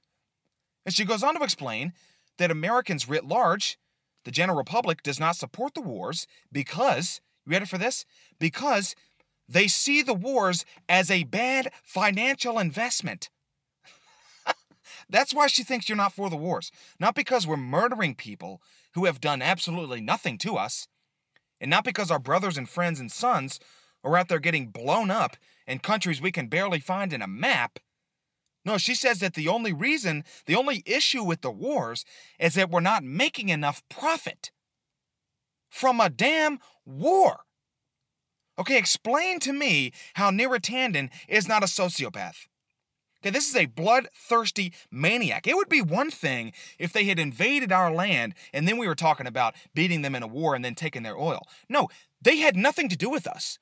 And 0.87 0.95
she 0.95 1.05
goes 1.05 1.25
on 1.25 1.35
to 1.35 1.43
explain 1.43 1.93
that 2.39 2.53
Americans 2.53 3.09
writ 3.09 3.27
large, 3.27 3.77
the 4.25 4.31
general 4.31 4.65
public, 4.65 5.03
does 5.03 5.19
not 5.19 5.35
support 5.37 5.75
the 5.75 5.83
wars 5.83 6.29
because, 6.53 7.21
you 7.45 7.53
ready 7.53 7.67
for 7.67 7.77
this? 7.77 8.07
Because 8.39 8.95
they 9.49 9.67
see 9.67 10.01
the 10.01 10.15
wars 10.15 10.65
as 10.89 11.11
a 11.11 11.25
bad 11.25 11.73
financial 11.83 12.59
investment. 12.61 13.31
That's 15.11 15.35
why 15.35 15.49
she 15.49 15.65
thinks 15.65 15.89
you're 15.89 15.97
not 15.97 16.13
for 16.13 16.31
the 16.31 16.37
wars. 16.37 16.71
Not 17.01 17.17
because 17.17 17.47
we're 17.47 17.57
murdering 17.57 18.15
people 18.15 18.63
who 18.95 19.07
have 19.07 19.21
done 19.21 19.43
absolutely 19.43 20.01
nothing 20.01 20.39
to 20.39 20.57
us, 20.57 20.87
and 21.61 21.71
not 21.71 21.85
because 21.85 22.11
our 22.11 22.19
brothers 22.19 22.57
and 22.57 22.69
friends 22.69 23.01
and 23.01 23.11
sons 23.11 23.59
are 24.05 24.17
out 24.17 24.29
there 24.29 24.39
getting 24.39 24.69
blown 24.69 25.11
up 25.11 25.37
in 25.67 25.81
countries 25.81 26.21
we 26.21 26.31
can 26.31 26.47
barely 26.47 26.79
find 26.79 27.13
in 27.13 27.23
a 27.23 27.27
map. 27.27 27.81
No, 28.67 28.79
she 28.79 28.97
says 28.97 29.21
that 29.21 29.35
the 29.35 29.47
only 29.47 29.73
reason, 29.73 30.25
the 30.47 30.57
only 30.57 30.83
issue 30.85 31.23
with 31.23 31.41
the 31.41 31.53
wars 31.53 32.05
is 32.41 32.55
that 32.55 32.69
we're 32.69 32.81
not 32.81 33.05
making 33.05 33.49
enough 33.49 33.81
profit 33.89 34.51
from 35.71 36.01
a 36.01 36.11
damn 36.11 36.59
war. 36.85 37.45
Okay, 38.59 38.77
explain 38.77 39.39
to 39.41 39.53
me 39.53 39.93
how 40.15 40.33
Neera 40.33 40.59
Tanden 40.59 41.11
is 41.29 41.47
not 41.47 41.63
a 41.63 41.67
sociopath. 41.67 42.49
Okay, 43.23 43.31
this 43.31 43.49
is 43.49 43.55
a 43.55 43.67
bloodthirsty 43.67 44.73
maniac. 44.91 45.47
It 45.47 45.55
would 45.55 45.69
be 45.69 45.81
one 45.81 46.11
thing 46.11 46.53
if 46.77 46.93
they 46.93 47.05
had 47.05 47.21
invaded 47.21 47.71
our 47.71 47.93
land 47.93 48.35
and 48.53 48.67
then 48.67 48.79
we 48.79 48.89
were 48.89 48.97
talking 48.97 49.29
about 49.29 49.55
beating 49.75 50.03
them 50.03 50.17
in 50.17 50.25
a 50.25 50.29
war 50.29 50.57
and 50.57 50.65
then 50.65 50.75
taking 50.75 51.05
their 51.05 51.17
oil. 51.17 51.47
No, 51.69 51.89
they 52.21 52.39
had 52.39 52.57
nothing 52.57 52.89
to 52.89 52.97
do 52.97 53.11
with 53.11 53.29
us. 53.29 53.61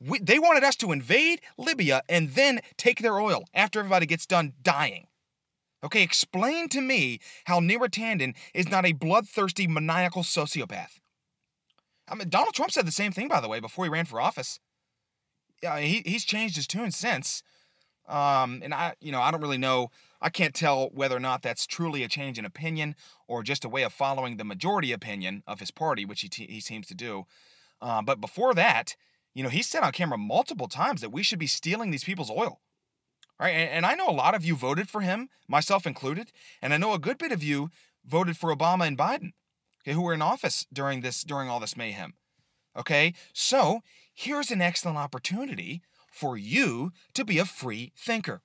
We, 0.00 0.18
they 0.18 0.38
wanted 0.38 0.64
us 0.64 0.76
to 0.76 0.92
invade 0.92 1.40
Libya 1.58 2.02
and 2.08 2.30
then 2.30 2.60
take 2.76 3.00
their 3.00 3.20
oil 3.20 3.44
after 3.52 3.78
everybody 3.80 4.06
gets 4.06 4.26
done 4.26 4.54
dying. 4.62 5.06
Okay, 5.82 6.02
explain 6.02 6.68
to 6.70 6.80
me 6.80 7.20
how 7.44 7.60
Neera 7.60 7.88
Tanden 7.88 8.34
is 8.54 8.68
not 8.68 8.86
a 8.86 8.92
bloodthirsty, 8.92 9.66
maniacal 9.66 10.22
sociopath. 10.22 11.00
I 12.08 12.14
mean, 12.14 12.28
Donald 12.28 12.54
Trump 12.54 12.72
said 12.72 12.86
the 12.86 12.92
same 12.92 13.12
thing, 13.12 13.28
by 13.28 13.40
the 13.40 13.48
way, 13.48 13.60
before 13.60 13.84
he 13.84 13.90
ran 13.90 14.04
for 14.04 14.20
office. 14.20 14.58
Yeah, 15.62 15.78
he, 15.78 16.02
he's 16.04 16.24
changed 16.24 16.56
his 16.56 16.66
tune 16.66 16.90
since. 16.90 17.42
Um, 18.08 18.60
and 18.64 18.74
I, 18.74 18.94
you 19.00 19.12
know, 19.12 19.20
I 19.20 19.30
don't 19.30 19.40
really 19.40 19.58
know. 19.58 19.90
I 20.20 20.28
can't 20.28 20.54
tell 20.54 20.88
whether 20.88 21.16
or 21.16 21.20
not 21.20 21.42
that's 21.42 21.66
truly 21.66 22.02
a 22.02 22.08
change 22.08 22.38
in 22.38 22.44
opinion 22.44 22.94
or 23.28 23.42
just 23.42 23.64
a 23.64 23.68
way 23.68 23.82
of 23.82 23.92
following 23.92 24.36
the 24.36 24.44
majority 24.44 24.92
opinion 24.92 25.42
of 25.46 25.60
his 25.60 25.70
party, 25.70 26.04
which 26.04 26.20
he, 26.22 26.28
t- 26.28 26.46
he 26.46 26.60
seems 26.60 26.86
to 26.88 26.94
do. 26.94 27.26
Uh, 27.80 28.02
but 28.02 28.20
before 28.20 28.52
that, 28.54 28.96
you 29.34 29.42
know, 29.42 29.48
he 29.48 29.62
said 29.62 29.82
on 29.82 29.92
camera 29.92 30.18
multiple 30.18 30.68
times 30.68 31.00
that 31.00 31.12
we 31.12 31.22
should 31.22 31.38
be 31.38 31.46
stealing 31.46 31.90
these 31.90 32.04
people's 32.04 32.30
oil. 32.30 32.60
Right? 33.38 33.50
And, 33.50 33.70
and 33.70 33.86
I 33.86 33.94
know 33.94 34.08
a 34.08 34.12
lot 34.12 34.34
of 34.34 34.44
you 34.44 34.54
voted 34.54 34.88
for 34.88 35.00
him, 35.00 35.28
myself 35.48 35.86
included, 35.86 36.32
and 36.60 36.74
I 36.74 36.76
know 36.76 36.92
a 36.92 36.98
good 36.98 37.18
bit 37.18 37.32
of 37.32 37.42
you 37.42 37.70
voted 38.04 38.36
for 38.36 38.54
Obama 38.54 38.86
and 38.86 38.98
Biden, 38.98 39.32
okay, 39.82 39.92
who 39.92 40.02
were 40.02 40.14
in 40.14 40.22
office 40.22 40.66
during 40.72 41.00
this 41.00 41.22
during 41.22 41.48
all 41.48 41.60
this 41.60 41.76
mayhem. 41.76 42.14
Okay? 42.76 43.14
So, 43.32 43.80
here's 44.12 44.50
an 44.50 44.60
excellent 44.60 44.98
opportunity 44.98 45.82
for 46.10 46.36
you 46.36 46.92
to 47.14 47.24
be 47.24 47.38
a 47.38 47.44
free 47.44 47.92
thinker. 47.96 48.42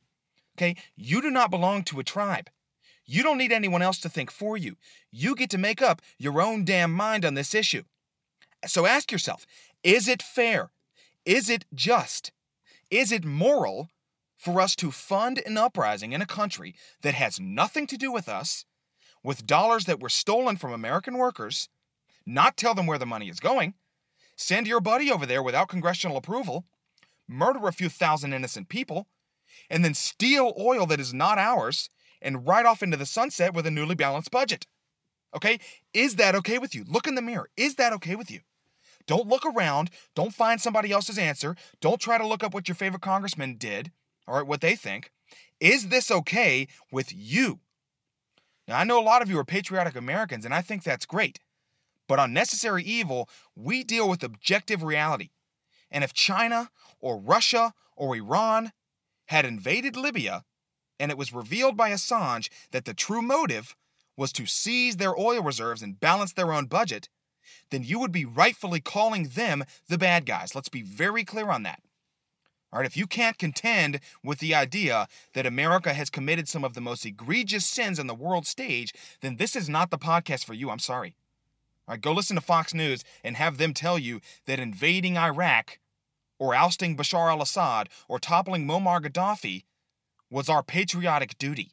Okay? 0.58 0.76
You 0.96 1.22
do 1.22 1.30
not 1.30 1.52
belong 1.52 1.84
to 1.86 2.00
a 2.00 2.04
tribe. 2.04 2.50
You 3.06 3.22
don't 3.22 3.38
need 3.38 3.52
anyone 3.52 3.82
else 3.82 4.00
to 4.00 4.10
think 4.10 4.32
for 4.32 4.58
you. 4.58 4.78
You 5.12 5.36
get 5.36 5.50
to 5.52 5.58
make 5.58 5.82
up 5.82 6.02
your 6.18 6.42
own 6.42 6.66
damn 6.66 6.92
mind 6.92 7.24
on 7.24 7.36
this 7.36 7.54
issue. 7.54 7.84
So 8.66 8.86
ask 8.86 9.12
yourself 9.12 9.46
is 9.84 10.08
it 10.08 10.24
fair? 10.24 10.72
Is 11.26 11.50
it 11.50 11.66
just? 11.74 12.32
Is 12.92 13.12
it 13.12 13.26
moral 13.26 13.90
for 14.38 14.62
us 14.62 14.76
to 14.76 14.92
fund 14.92 15.42
an 15.46 15.58
uprising 15.58 16.14
in 16.14 16.22
a 16.22 16.26
country 16.26 16.76
that 17.02 17.16
has 17.16 17.40
nothing 17.40 17.88
to 17.88 17.98
do 17.98 18.12
with 18.12 18.30
us, 18.30 18.66
with 19.24 19.48
dollars 19.48 19.86
that 19.86 20.00
were 20.00 20.10
stolen 20.10 20.56
from 20.56 20.72
American 20.72 21.18
workers, 21.18 21.68
not 22.26 22.58
tell 22.58 22.76
them 22.76 22.86
where 22.86 23.00
the 23.00 23.06
money 23.06 23.28
is 23.28 23.40
going, 23.40 23.74
send 24.36 24.68
your 24.68 24.80
buddy 24.82 25.12
over 25.12 25.26
there 25.26 25.42
without 25.42 25.68
congressional 25.68 26.18
approval, 26.18 26.66
murder 27.28 27.68
a 27.68 27.72
few 27.72 27.90
thousand 27.90 28.34
innocent 28.34 28.70
people, 28.70 29.08
and 29.70 29.84
then 29.84 29.96
steal 29.96 30.54
oil 30.60 30.86
that 30.86 31.00
is 31.00 31.14
not 31.14 31.40
ours 31.40 31.90
and 32.22 32.46
ride 32.48 32.66
off 32.66 32.84
into 32.84 32.98
the 32.98 33.06
sunset 33.06 33.54
with 33.54 33.66
a 33.66 33.72
newly 33.72 33.96
balanced 33.96 34.30
budget? 34.30 34.68
Okay? 35.36 35.60
Is 35.94 36.18
that 36.18 36.36
okay 36.36 36.60
with 36.60 36.76
you? 36.76 36.84
Look 36.88 37.08
in 37.08 37.16
the 37.16 37.22
mirror. 37.22 37.50
Is 37.58 37.76
that 37.76 37.94
okay 37.94 38.16
with 38.16 38.30
you? 38.30 38.42
Don't 39.08 39.28
look 39.28 39.46
around. 39.46 39.90
Don't 40.16 40.34
find 40.34 40.60
somebody 40.60 40.92
else's 40.92 41.18
answer. 41.18 41.56
Don't 41.80 42.02
try 42.02 42.18
to 42.18 42.28
look 42.28 42.44
up 42.44 42.54
what 42.54 42.68
your 42.68 42.76
favorite 42.76 43.02
congressman 43.02 43.56
did 43.56 43.92
or 44.28 44.44
what 44.44 44.62
they 44.62 44.76
think. 44.76 45.12
Is 45.60 45.88
this 45.88 46.12
okay 46.12 46.68
with 46.92 47.14
you? 47.14 47.60
Now, 48.68 48.80
I 48.80 48.84
know 48.84 49.00
a 49.00 49.04
lot 49.04 49.22
of 49.22 49.30
you 49.30 49.38
are 49.40 49.46
patriotic 49.46 49.96
Americans, 49.96 50.44
and 50.44 50.54
I 50.54 50.62
think 50.62 50.84
that's 50.84 51.06
great. 51.06 51.40
But 52.08 52.20
on 52.20 52.34
necessary 52.34 52.84
evil, 52.84 53.30
we 53.56 53.84
deal 53.84 54.10
with 54.10 54.24
objective 54.24 54.84
reality. 54.84 55.30
And 55.92 56.04
if 56.04 56.14
China 56.14 56.72
or 57.00 57.20
Russia 57.20 57.74
or 57.96 58.16
Iran 58.16 58.72
had 59.28 59.46
invaded 59.46 59.96
Libya, 59.96 60.44
and 61.00 61.12
it 61.12 61.18
was 61.18 61.34
revealed 61.34 61.78
by 61.78 61.92
Assange 61.92 62.50
that 62.72 62.86
the 62.86 62.94
true 62.94 63.22
motive 63.22 63.76
was 64.18 64.32
to 64.34 64.46
seize 64.46 64.98
their 64.98 65.18
oil 65.18 65.42
reserves 65.42 65.82
and 65.82 66.00
balance 66.00 66.34
their 66.34 66.54
own 66.54 66.66
budget, 66.66 67.10
then 67.72 67.84
you 67.84 68.00
would 68.00 68.12
be 68.12 68.26
rightfully 68.26 68.80
calling 68.80 69.30
them 69.30 69.64
the 69.88 69.98
bad 69.98 70.26
guys. 70.26 70.56
Let's 70.56 70.70
be 70.70 70.82
very 70.82 71.24
clear 71.24 71.50
on 71.50 71.64
that. 71.64 71.82
All 72.72 72.80
right, 72.80 72.86
if 72.86 72.98
you 72.98 73.08
can't 73.08 73.38
contend 73.38 74.02
with 74.22 74.40
the 74.40 74.54
idea 74.54 75.08
that 75.34 75.46
America 75.46 75.94
has 75.94 76.10
committed 76.10 76.50
some 76.50 76.66
of 76.66 76.74
the 76.74 76.82
most 76.82 77.06
egregious 77.06 77.66
sins 77.66 78.00
on 78.00 78.08
the 78.08 78.14
world 78.14 78.46
stage, 78.46 78.94
then 79.22 79.38
this 79.38 79.56
is 79.56 79.70
not 79.70 79.92
the 79.92 79.98
podcast 79.98 80.44
for 80.44 80.54
you. 80.54 80.70
I'm 80.70 80.80
sorry. 80.80 81.16
All 81.88 81.94
right, 81.94 82.02
go 82.02 82.12
listen 82.12 82.36
to 82.36 82.42
Fox 82.42 82.74
News 82.74 83.04
and 83.24 83.38
have 83.38 83.58
them 83.58 83.74
tell 83.74 83.98
you 83.98 84.20
that 84.46 84.60
invading 84.60 85.18
Iraq 85.18 85.80
or 86.38 86.54
ousting 86.54 86.98
Bashar 86.98 87.30
al 87.30 87.42
Assad 87.42 87.88
or 88.10 88.20
toppling 88.20 88.68
Muammar 88.68 89.02
Gaddafi 89.02 89.64
was 90.30 90.50
our 90.50 90.64
patriotic 90.64 91.38
duty. 91.38 91.72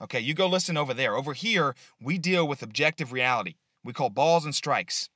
Okay, 0.00 0.20
you 0.20 0.32
go 0.32 0.46
listen 0.46 0.76
over 0.76 0.94
there. 0.94 1.16
Over 1.16 1.32
here, 1.32 1.74
we 2.00 2.18
deal 2.18 2.46
with 2.46 2.62
objective 2.62 3.12
reality 3.12 3.54
we 3.88 3.94
call 3.94 4.10
balls 4.10 4.44
and 4.44 4.54
strikes. 4.54 5.08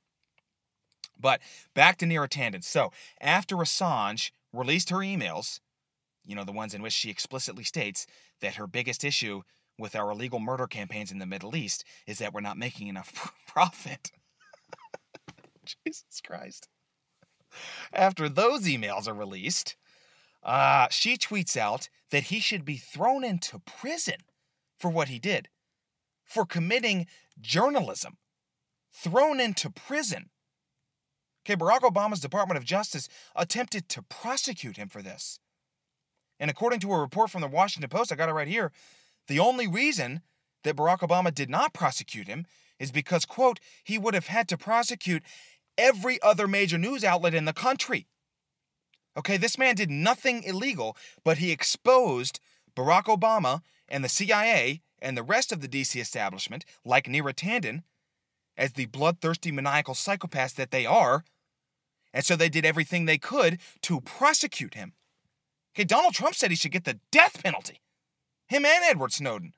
But 1.19 1.41
back 1.75 1.97
to 1.97 2.07
Neera 2.07 2.27
Tanden. 2.27 2.63
So 2.63 2.91
after 3.21 3.57
Assange 3.57 4.31
released 4.51 4.89
her 4.89 4.97
emails, 4.97 5.59
you 6.25 6.35
know, 6.35 6.43
the 6.43 6.51
ones 6.51 6.73
in 6.73 6.81
which 6.81 6.93
she 6.93 7.11
explicitly 7.11 7.63
states 7.63 8.07
that 8.41 8.55
her 8.55 8.65
biggest 8.65 9.03
issue 9.03 9.43
with 9.77 9.95
our 9.95 10.09
illegal 10.09 10.39
murder 10.39 10.65
campaigns 10.65 11.11
in 11.11 11.19
the 11.19 11.27
Middle 11.27 11.55
East 11.55 11.85
is 12.07 12.17
that 12.17 12.33
we're 12.33 12.41
not 12.41 12.57
making 12.57 12.87
enough 12.87 13.31
profit. 13.47 14.11
Jesus 15.85 16.19
Christ. 16.25 16.67
After 17.93 18.27
those 18.27 18.63
emails 18.63 19.07
are 19.07 19.13
released, 19.13 19.75
uh, 20.41 20.87
she 20.89 21.15
tweets 21.15 21.55
out 21.55 21.89
that 22.09 22.23
he 22.23 22.39
should 22.39 22.65
be 22.65 22.77
thrown 22.77 23.23
into 23.23 23.59
prison 23.59 24.21
for 24.79 24.89
what 24.89 25.09
he 25.09 25.19
did, 25.19 25.47
for 26.25 26.43
committing 26.43 27.05
journalism 27.39 28.17
thrown 28.93 29.39
into 29.39 29.69
prison. 29.69 30.29
Okay, 31.45 31.57
Barack 31.59 31.81
Obama's 31.81 32.21
Department 32.21 32.57
of 32.57 32.63
Justice 32.63 33.09
attempted 33.35 33.89
to 33.89 34.01
prosecute 34.01 34.77
him 34.77 34.87
for 34.87 35.01
this. 35.01 35.39
And 36.39 36.49
according 36.49 36.79
to 36.81 36.93
a 36.93 36.99
report 36.99 37.29
from 37.29 37.41
the 37.41 37.47
Washington 37.47 37.89
Post, 37.89 38.11
I 38.11 38.15
got 38.15 38.29
it 38.29 38.33
right 38.33 38.47
here, 38.47 38.71
the 39.27 39.39
only 39.39 39.67
reason 39.67 40.21
that 40.63 40.75
Barack 40.75 40.99
Obama 40.99 41.33
did 41.33 41.49
not 41.49 41.73
prosecute 41.73 42.27
him 42.27 42.45
is 42.79 42.91
because, 42.91 43.25
quote, 43.25 43.59
he 43.83 43.97
would 43.97 44.13
have 44.13 44.27
had 44.27 44.47
to 44.49 44.57
prosecute 44.57 45.23
every 45.77 46.21
other 46.21 46.47
major 46.47 46.77
news 46.77 47.03
outlet 47.03 47.33
in 47.33 47.45
the 47.45 47.53
country. 47.53 48.07
Okay, 49.17 49.37
this 49.37 49.57
man 49.57 49.75
did 49.75 49.89
nothing 49.89 50.43
illegal, 50.43 50.97
but 51.23 51.37
he 51.37 51.51
exposed 51.51 52.39
Barack 52.75 53.05
Obama 53.05 53.61
and 53.87 54.03
the 54.03 54.09
CIA 54.09 54.81
and 55.01 55.17
the 55.17 55.23
rest 55.23 55.51
of 55.51 55.61
the 55.61 55.67
DC 55.67 55.99
establishment, 55.99 56.65
like 56.83 57.05
Neera 57.05 57.33
Tanden, 57.33 57.83
as 58.57 58.73
the 58.73 58.85
bloodthirsty 58.85 59.51
maniacal 59.51 59.93
psychopaths 59.93 60.55
that 60.55 60.71
they 60.71 60.85
are. 60.85 61.23
And 62.13 62.23
so 62.23 62.35
they 62.35 62.49
did 62.49 62.65
everything 62.65 63.05
they 63.05 63.17
could 63.17 63.59
to 63.81 64.01
prosecute 64.01 64.75
him. 64.75 64.93
Okay, 65.75 65.83
Donald 65.83 66.13
Trump 66.13 66.35
said 66.35 66.51
he 66.51 66.55
should 66.55 66.71
get 66.71 66.83
the 66.83 66.99
death 67.11 67.43
penalty. 67.43 67.81
Him 68.47 68.65
and 68.65 68.83
Edward 68.83 69.11
Snowden. 69.11 69.53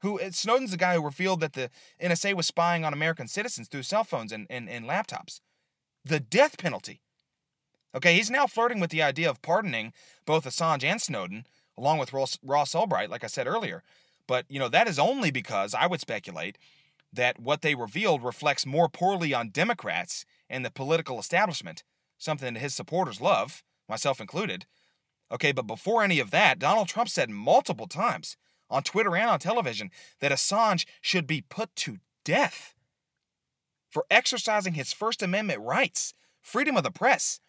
Who 0.00 0.20
uh, 0.20 0.30
Snowden's 0.30 0.70
the 0.70 0.76
guy 0.76 0.94
who 0.94 1.04
revealed 1.04 1.40
that 1.40 1.52
the 1.52 1.70
NSA 2.02 2.34
was 2.34 2.46
spying 2.46 2.84
on 2.84 2.92
American 2.92 3.28
citizens 3.28 3.68
through 3.68 3.82
cell 3.82 4.04
phones 4.04 4.32
and, 4.32 4.46
and, 4.48 4.68
and 4.68 4.86
laptops. 4.86 5.40
The 6.04 6.20
death 6.20 6.58
penalty. 6.58 7.00
Okay, 7.94 8.14
he's 8.14 8.30
now 8.30 8.46
flirting 8.46 8.80
with 8.80 8.90
the 8.90 9.02
idea 9.02 9.30
of 9.30 9.40
pardoning 9.42 9.92
both 10.26 10.44
Assange 10.44 10.84
and 10.84 11.00
Snowden, 11.00 11.46
along 11.78 11.98
with 11.98 12.12
Ross, 12.12 12.38
Ross 12.42 12.74
Ulbricht, 12.74 13.08
like 13.08 13.24
I 13.24 13.28
said 13.28 13.46
earlier. 13.46 13.82
But, 14.26 14.46
you 14.48 14.58
know, 14.58 14.68
that 14.68 14.88
is 14.88 14.98
only 14.98 15.30
because, 15.30 15.74
I 15.74 15.86
would 15.86 16.00
speculate, 16.00 16.58
that 17.14 17.38
what 17.38 17.62
they 17.62 17.74
revealed 17.74 18.24
reflects 18.24 18.66
more 18.66 18.88
poorly 18.88 19.34
on 19.34 19.50
Democrats 19.50 20.24
and 20.48 20.64
the 20.64 20.70
political 20.70 21.18
establishment, 21.18 21.84
something 22.18 22.54
that 22.54 22.60
his 22.60 22.74
supporters 22.74 23.20
love, 23.20 23.62
myself 23.88 24.20
included. 24.20 24.66
Okay, 25.32 25.52
but 25.52 25.66
before 25.66 26.02
any 26.02 26.20
of 26.20 26.30
that, 26.30 26.58
Donald 26.58 26.88
Trump 26.88 27.08
said 27.08 27.30
multiple 27.30 27.86
times 27.86 28.36
on 28.70 28.82
Twitter 28.82 29.16
and 29.16 29.30
on 29.30 29.38
television 29.38 29.90
that 30.20 30.32
Assange 30.32 30.84
should 31.00 31.26
be 31.26 31.40
put 31.40 31.74
to 31.76 31.98
death 32.24 32.74
for 33.90 34.04
exercising 34.10 34.74
his 34.74 34.92
First 34.92 35.22
Amendment 35.22 35.60
rights, 35.60 36.14
freedom 36.42 36.76
of 36.76 36.82
the 36.82 36.90
press. 36.90 37.40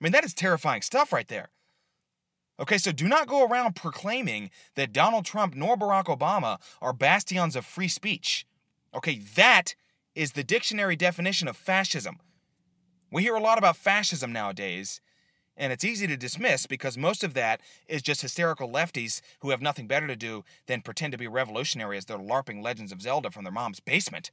I 0.00 0.04
mean, 0.04 0.12
that 0.12 0.24
is 0.24 0.34
terrifying 0.34 0.82
stuff 0.82 1.12
right 1.12 1.28
there. 1.28 1.50
Okay, 2.60 2.78
so 2.78 2.90
do 2.90 3.08
not 3.08 3.28
go 3.28 3.46
around 3.46 3.76
proclaiming 3.76 4.50
that 4.74 4.92
Donald 4.92 5.24
Trump 5.24 5.54
nor 5.54 5.76
Barack 5.76 6.04
Obama 6.04 6.58
are 6.80 6.92
bastions 6.92 7.54
of 7.54 7.64
free 7.64 7.88
speech. 7.88 8.46
Okay, 8.94 9.18
that 9.36 9.74
is 10.14 10.32
the 10.32 10.44
dictionary 10.44 10.96
definition 10.96 11.48
of 11.48 11.56
fascism. 11.56 12.18
We 13.10 13.22
hear 13.22 13.34
a 13.34 13.40
lot 13.40 13.58
about 13.58 13.76
fascism 13.76 14.32
nowadays, 14.32 15.00
and 15.56 15.72
it's 15.72 15.84
easy 15.84 16.06
to 16.06 16.16
dismiss 16.16 16.66
because 16.66 16.96
most 16.96 17.24
of 17.24 17.34
that 17.34 17.60
is 17.88 18.02
just 18.02 18.22
hysterical 18.22 18.70
lefties 18.70 19.20
who 19.40 19.50
have 19.50 19.62
nothing 19.62 19.86
better 19.86 20.06
to 20.06 20.16
do 20.16 20.44
than 20.66 20.82
pretend 20.82 21.12
to 21.12 21.18
be 21.18 21.26
revolutionary 21.26 21.96
as 21.96 22.04
they're 22.04 22.18
LARPing 22.18 22.62
Legends 22.62 22.92
of 22.92 23.02
Zelda 23.02 23.30
from 23.30 23.44
their 23.44 23.52
mom's 23.52 23.80
basement, 23.80 24.30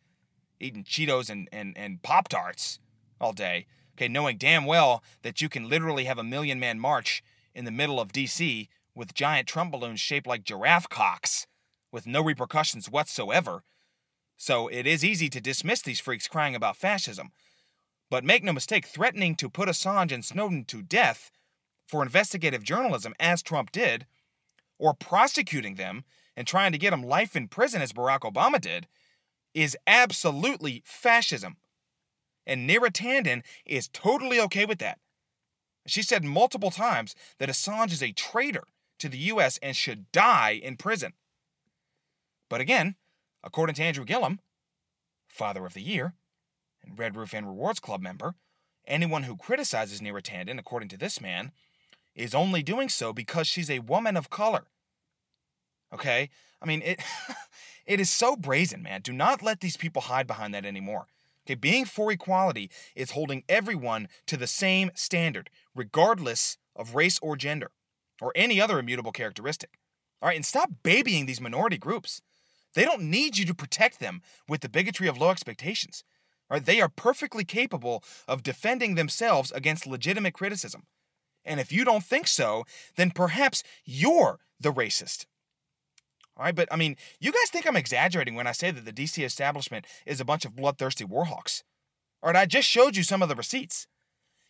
eating 0.59 0.83
Cheetos 0.83 1.29
and, 1.29 1.49
and, 1.51 1.77
and 1.77 2.01
Pop 2.01 2.27
Tarts 2.27 2.79
all 3.19 3.33
day. 3.33 3.65
Okay, 3.97 4.07
knowing 4.07 4.37
damn 4.37 4.65
well 4.65 5.03
that 5.21 5.41
you 5.41 5.47
can 5.47 5.69
literally 5.69 6.03
have 6.05 6.17
a 6.17 6.23
million 6.23 6.59
man 6.59 6.79
march 6.79 7.23
in 7.53 7.65
the 7.65 7.71
middle 7.71 7.99
of 7.99 8.11
DC 8.11 8.67
with 8.93 9.13
giant 9.13 9.47
Trump 9.47 9.71
balloons 9.71 9.99
shaped 9.99 10.27
like 10.27 10.43
giraffe 10.43 10.89
cocks 10.89 11.47
with 11.91 12.05
no 12.05 12.21
repercussions 12.21 12.89
whatsoever. 12.89 13.63
So 14.37 14.67
it 14.67 14.85
is 14.85 15.05
easy 15.05 15.29
to 15.29 15.41
dismiss 15.41 15.81
these 15.81 15.99
freaks 15.99 16.27
crying 16.27 16.55
about 16.55 16.77
fascism. 16.77 17.31
But 18.09 18.23
make 18.23 18.43
no 18.43 18.53
mistake, 18.53 18.85
threatening 18.85 19.35
to 19.35 19.49
put 19.49 19.69
Assange 19.69 20.11
and 20.11 20.23
Snowden 20.23 20.65
to 20.65 20.81
death 20.81 21.31
for 21.87 22.03
investigative 22.03 22.63
journalism, 22.63 23.13
as 23.19 23.41
Trump 23.41 23.71
did, 23.71 24.05
or 24.77 24.93
prosecuting 24.93 25.75
them 25.75 26.03
and 26.35 26.45
trying 26.45 26.71
to 26.71 26.77
get 26.77 26.91
them 26.91 27.03
life 27.03 27.35
in 27.35 27.47
prison, 27.47 27.81
as 27.81 27.93
Barack 27.93 28.19
Obama 28.19 28.59
did, 28.59 28.87
is 29.53 29.77
absolutely 29.87 30.83
fascism. 30.85 31.57
And 32.45 32.69
Neera 32.69 32.91
Tanden 32.91 33.43
is 33.65 33.87
totally 33.87 34.39
okay 34.41 34.65
with 34.65 34.79
that. 34.79 34.99
She 35.87 36.01
said 36.01 36.23
multiple 36.23 36.71
times 36.71 37.15
that 37.39 37.49
Assange 37.49 37.91
is 37.91 38.03
a 38.03 38.11
traitor 38.11 38.63
to 38.99 39.09
the 39.09 39.17
U.S. 39.17 39.57
and 39.61 39.75
should 39.75 40.11
die 40.11 40.59
in 40.61 40.77
prison. 40.77 41.13
But 42.49 42.61
again, 42.61 42.95
according 43.45 43.75
to 43.75 43.83
Andrew 43.83 44.03
Gillum, 44.03 44.39
Father 45.29 45.65
of 45.65 45.73
the 45.73 45.81
Year, 45.81 46.15
and 46.83 46.99
Red 46.99 47.15
Roof 47.15 47.33
Inn 47.33 47.45
Rewards 47.45 47.79
Club 47.79 48.01
member, 48.01 48.35
anyone 48.85 49.23
who 49.23 49.37
criticizes 49.37 50.01
Neera 50.01 50.21
Tanden, 50.21 50.59
according 50.59 50.89
to 50.89 50.97
this 50.97 51.21
man, 51.21 51.51
is 52.15 52.35
only 52.35 52.63
doing 52.63 52.89
so 52.89 53.13
because 53.13 53.47
she's 53.47 53.69
a 53.69 53.79
woman 53.79 54.17
of 54.17 54.29
color. 54.29 54.65
Okay? 55.93 56.29
I 56.61 56.65
mean, 56.65 56.81
it 56.81 57.01
it 57.85 57.99
is 57.99 58.09
so 58.09 58.35
brazen, 58.35 58.81
man. 58.81 59.01
Do 59.01 59.13
not 59.13 59.43
let 59.43 59.61
these 59.61 59.77
people 59.77 60.03
hide 60.03 60.27
behind 60.27 60.53
that 60.53 60.65
anymore. 60.65 61.07
Okay, 61.45 61.55
being 61.55 61.85
for 61.85 62.11
equality 62.11 62.71
is 62.95 63.11
holding 63.11 63.43
everyone 63.47 64.07
to 64.25 64.35
the 64.35 64.47
same 64.47 64.89
standard, 64.95 65.51
regardless 65.75 66.57
of 66.75 66.95
race 66.95 67.19
or 67.21 67.35
gender, 67.35 67.69
or 68.19 68.31
any 68.35 68.59
other 68.59 68.79
immutable 68.79 69.11
characteristic. 69.11 69.77
All 70.21 70.29
right, 70.29 70.35
and 70.35 70.45
stop 70.45 70.71
babying 70.81 71.27
these 71.27 71.39
minority 71.39 71.77
groups. 71.77 72.21
They 72.75 72.85
don't 72.85 73.09
need 73.09 73.37
you 73.37 73.45
to 73.45 73.55
protect 73.55 73.99
them 73.99 74.21
with 74.47 74.61
the 74.61 74.69
bigotry 74.69 75.07
of 75.07 75.17
low 75.17 75.31
expectations. 75.31 76.03
Right? 76.49 76.63
They 76.63 76.79
are 76.79 76.89
perfectly 76.89 77.43
capable 77.43 78.03
of 78.27 78.43
defending 78.43 78.93
themselves 78.93 79.51
against 79.51 79.87
legitimate 79.87 80.35
criticism. 80.35 80.83
And 81.43 81.59
if 81.59 81.71
you 81.71 81.83
don't 81.83 82.03
think 82.03 82.27
so, 82.27 82.65
then 82.97 83.11
perhaps 83.11 83.63
you're 83.83 84.39
the 84.59 84.71
racist. 84.71 85.25
All 86.37 86.43
right, 86.43 86.55
but 86.55 86.67
I 86.71 86.75
mean, 86.75 86.97
you 87.19 87.31
guys 87.31 87.49
think 87.49 87.65
I'm 87.65 87.77
exaggerating 87.77 88.35
when 88.35 88.47
I 88.47 88.51
say 88.51 88.69
that 88.69 88.83
the 88.83 88.91
DC 88.91 89.23
establishment 89.23 89.85
is 90.05 90.19
a 90.19 90.25
bunch 90.25 90.43
of 90.43 90.55
bloodthirsty 90.55 91.05
warhawks. 91.05 91.63
All 92.21 92.31
right, 92.31 92.41
I 92.41 92.45
just 92.45 92.67
showed 92.67 92.97
you 92.97 93.03
some 93.03 93.21
of 93.21 93.29
the 93.29 93.35
receipts. 93.35 93.87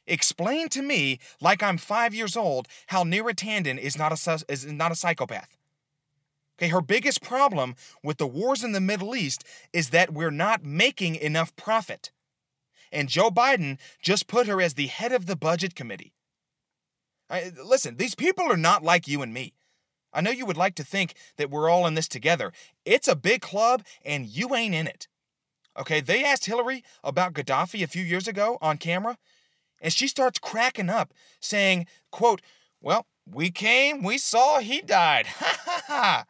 Explain 0.07 0.69
to 0.69 0.81
me, 0.81 1.19
like 1.41 1.61
I'm 1.61 1.77
five 1.77 2.13
years 2.13 2.35
old, 2.35 2.67
how 2.87 3.03
Neera 3.03 3.35
Tanden 3.35 3.77
is 3.77 3.97
not 3.97 4.11
a 4.11 4.45
is 4.49 4.65
not 4.65 4.91
a 4.91 4.95
psychopath. 4.95 5.55
Okay, 6.57 6.69
her 6.69 6.81
biggest 6.81 7.21
problem 7.21 7.75
with 8.01 8.17
the 8.17 8.27
wars 8.27 8.63
in 8.63 8.71
the 8.71 8.79
Middle 8.79 9.15
East 9.15 9.43
is 9.73 9.89
that 9.89 10.13
we're 10.13 10.31
not 10.31 10.63
making 10.63 11.15
enough 11.15 11.55
profit. 11.55 12.11
And 12.91 13.09
Joe 13.09 13.29
Biden 13.29 13.77
just 14.01 14.27
put 14.27 14.47
her 14.47 14.61
as 14.61 14.75
the 14.75 14.87
head 14.87 15.11
of 15.11 15.25
the 15.25 15.35
budget 15.35 15.75
committee. 15.75 16.13
I, 17.29 17.51
listen, 17.63 17.97
these 17.97 18.15
people 18.15 18.45
are 18.45 18.57
not 18.57 18.83
like 18.83 19.07
you 19.07 19.21
and 19.21 19.33
me. 19.33 19.53
I 20.13 20.21
know 20.21 20.31
you 20.31 20.45
would 20.45 20.55
like 20.55 20.75
to 20.75 20.83
think 20.83 21.15
that 21.37 21.49
we're 21.49 21.69
all 21.69 21.85
in 21.87 21.95
this 21.95 22.07
together. 22.07 22.53
It's 22.85 23.09
a 23.09 23.17
big 23.17 23.41
club 23.41 23.83
and 24.05 24.25
you 24.25 24.55
ain't 24.55 24.75
in 24.75 24.87
it. 24.87 25.09
Okay, 25.77 25.99
they 25.99 26.23
asked 26.23 26.45
Hillary 26.45 26.85
about 27.03 27.33
Gaddafi 27.33 27.83
a 27.83 27.87
few 27.87 28.03
years 28.03 28.29
ago 28.29 28.57
on 28.61 28.77
camera, 28.77 29.17
and 29.81 29.91
she 29.91 30.07
starts 30.07 30.39
cracking 30.39 30.89
up, 30.89 31.13
saying, 31.41 31.87
quote, 32.11 32.41
Well, 32.79 33.07
we 33.29 33.51
came, 33.51 34.01
we 34.01 34.17
saw, 34.17 34.59
he 34.59 34.79
died. 34.81 35.27
Ha 35.35 35.57
ha 35.65 35.81
ha. 35.87 36.25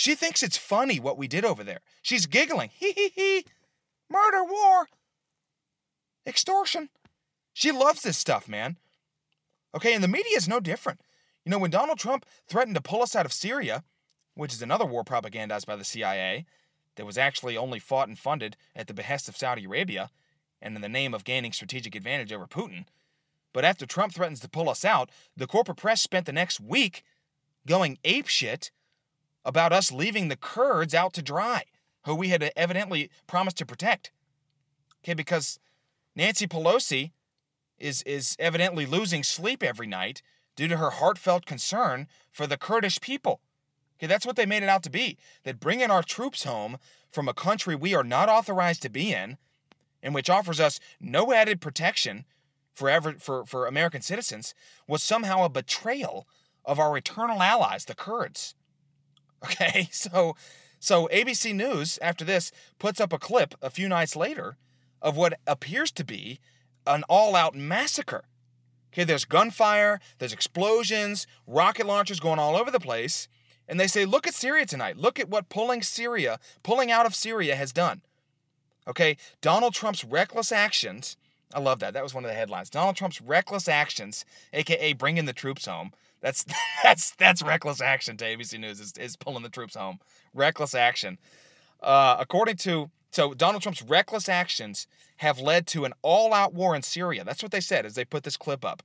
She 0.00 0.14
thinks 0.14 0.42
it's 0.42 0.56
funny 0.56 0.98
what 0.98 1.18
we 1.18 1.28
did 1.28 1.44
over 1.44 1.62
there. 1.62 1.80
She's 2.00 2.24
giggling. 2.24 2.70
Hee 2.72 2.92
hee 2.92 3.12
hee. 3.14 3.44
Murder, 4.08 4.42
war, 4.42 4.88
extortion. 6.26 6.88
She 7.52 7.70
loves 7.70 8.00
this 8.00 8.16
stuff, 8.16 8.48
man. 8.48 8.78
Okay, 9.74 9.92
and 9.92 10.02
the 10.02 10.08
media 10.08 10.38
is 10.38 10.48
no 10.48 10.58
different. 10.58 11.02
You 11.44 11.50
know, 11.50 11.58
when 11.58 11.70
Donald 11.70 11.98
Trump 11.98 12.24
threatened 12.48 12.76
to 12.76 12.80
pull 12.80 13.02
us 13.02 13.14
out 13.14 13.26
of 13.26 13.32
Syria, 13.34 13.84
which 14.32 14.54
is 14.54 14.62
another 14.62 14.86
war 14.86 15.04
propagandized 15.04 15.66
by 15.66 15.76
the 15.76 15.84
CIA, 15.84 16.46
that 16.96 17.04
was 17.04 17.18
actually 17.18 17.58
only 17.58 17.78
fought 17.78 18.08
and 18.08 18.18
funded 18.18 18.56
at 18.74 18.86
the 18.86 18.94
behest 18.94 19.28
of 19.28 19.36
Saudi 19.36 19.66
Arabia 19.66 20.08
and 20.62 20.74
in 20.74 20.80
the 20.80 20.88
name 20.88 21.12
of 21.12 21.24
gaining 21.24 21.52
strategic 21.52 21.94
advantage 21.94 22.32
over 22.32 22.46
Putin. 22.46 22.86
But 23.52 23.66
after 23.66 23.84
Trump 23.84 24.14
threatens 24.14 24.40
to 24.40 24.48
pull 24.48 24.70
us 24.70 24.82
out, 24.82 25.10
the 25.36 25.46
corporate 25.46 25.76
press 25.76 26.00
spent 26.00 26.24
the 26.24 26.32
next 26.32 26.58
week 26.58 27.04
going 27.66 27.98
apeshit 28.02 28.70
about 29.44 29.72
us 29.72 29.90
leaving 29.90 30.28
the 30.28 30.36
Kurds 30.36 30.94
out 30.94 31.12
to 31.14 31.22
dry, 31.22 31.64
who 32.04 32.14
we 32.14 32.28
had 32.28 32.52
evidently 32.56 33.10
promised 33.26 33.58
to 33.58 33.66
protect. 33.66 34.10
Okay, 35.02 35.14
because 35.14 35.58
Nancy 36.14 36.46
Pelosi 36.46 37.12
is, 37.78 38.02
is 38.02 38.36
evidently 38.38 38.86
losing 38.86 39.22
sleep 39.22 39.62
every 39.62 39.86
night 39.86 40.22
due 40.56 40.68
to 40.68 40.76
her 40.76 40.90
heartfelt 40.90 41.46
concern 41.46 42.06
for 42.30 42.46
the 42.46 42.58
Kurdish 42.58 43.00
people. 43.00 43.40
Okay, 43.98 44.06
that's 44.06 44.26
what 44.26 44.36
they 44.36 44.46
made 44.46 44.62
it 44.62 44.68
out 44.68 44.82
to 44.84 44.90
be. 44.90 45.18
That 45.44 45.60
bringing 45.60 45.90
our 45.90 46.02
troops 46.02 46.44
home 46.44 46.78
from 47.10 47.28
a 47.28 47.34
country 47.34 47.74
we 47.74 47.94
are 47.94 48.04
not 48.04 48.28
authorized 48.28 48.82
to 48.82 48.90
be 48.90 49.12
in, 49.12 49.36
and 50.02 50.14
which 50.14 50.30
offers 50.30 50.60
us 50.60 50.80
no 51.00 51.32
added 51.32 51.60
protection 51.60 52.24
for, 52.72 52.88
ever, 52.88 53.14
for, 53.14 53.44
for 53.44 53.66
American 53.66 54.00
citizens, 54.00 54.54
was 54.86 55.02
somehow 55.02 55.44
a 55.44 55.50
betrayal 55.50 56.26
of 56.64 56.78
our 56.78 56.96
eternal 56.96 57.42
allies, 57.42 57.84
the 57.84 57.94
Kurds. 57.94 58.54
Okay, 59.44 59.88
so 59.90 60.36
so 60.78 61.08
ABC 61.12 61.54
News 61.54 61.98
after 62.02 62.24
this 62.24 62.52
puts 62.78 63.00
up 63.00 63.12
a 63.12 63.18
clip 63.18 63.54
a 63.62 63.70
few 63.70 63.88
nights 63.88 64.16
later 64.16 64.56
of 65.00 65.16
what 65.16 65.38
appears 65.46 65.90
to 65.92 66.04
be 66.04 66.40
an 66.86 67.04
all-out 67.08 67.54
massacre. 67.54 68.24
Okay, 68.92 69.04
there's 69.04 69.24
gunfire, 69.24 70.00
there's 70.18 70.32
explosions, 70.32 71.26
rocket 71.46 71.86
launchers 71.86 72.20
going 72.20 72.38
all 72.38 72.56
over 72.56 72.70
the 72.70 72.80
place, 72.80 73.28
and 73.68 73.78
they 73.78 73.86
say, 73.86 74.04
"Look 74.04 74.26
at 74.26 74.34
Syria 74.34 74.66
tonight. 74.66 74.96
Look 74.96 75.20
at 75.20 75.28
what 75.28 75.48
pulling 75.48 75.82
Syria, 75.82 76.38
pulling 76.62 76.90
out 76.90 77.06
of 77.06 77.14
Syria 77.14 77.56
has 77.56 77.72
done." 77.72 78.02
Okay, 78.88 79.16
Donald 79.40 79.74
Trump's 79.74 80.04
reckless 80.04 80.50
actions. 80.50 81.16
I 81.54 81.60
love 81.60 81.78
that. 81.80 81.94
That 81.94 82.02
was 82.02 82.14
one 82.14 82.24
of 82.24 82.28
the 82.30 82.36
headlines. 82.36 82.70
Donald 82.70 82.96
Trump's 82.96 83.20
reckless 83.20 83.68
actions, 83.68 84.24
aka 84.52 84.92
bringing 84.92 85.26
the 85.26 85.32
troops 85.32 85.66
home, 85.66 85.92
that's 86.20 86.44
that's 86.82 87.12
that's 87.12 87.42
reckless 87.42 87.80
action 87.80 88.16
to 88.18 88.24
ABC 88.24 88.58
News 88.58 88.80
is, 88.80 88.92
is 88.98 89.16
pulling 89.16 89.42
the 89.42 89.48
troops 89.48 89.74
home. 89.74 89.98
Reckless 90.34 90.74
action. 90.74 91.18
Uh, 91.82 92.16
according 92.18 92.56
to 92.56 92.90
so 93.12 93.34
Donald 93.34 93.62
Trump's 93.62 93.82
reckless 93.82 94.28
actions 94.28 94.86
have 95.16 95.40
led 95.40 95.66
to 95.68 95.84
an 95.84 95.92
all-out 96.02 96.54
war 96.54 96.76
in 96.76 96.82
Syria. 96.82 97.24
That's 97.24 97.42
what 97.42 97.52
they 97.52 97.60
said 97.60 97.84
as 97.84 97.94
they 97.94 98.04
put 98.04 98.22
this 98.22 98.36
clip 98.36 98.64
up. 98.64 98.82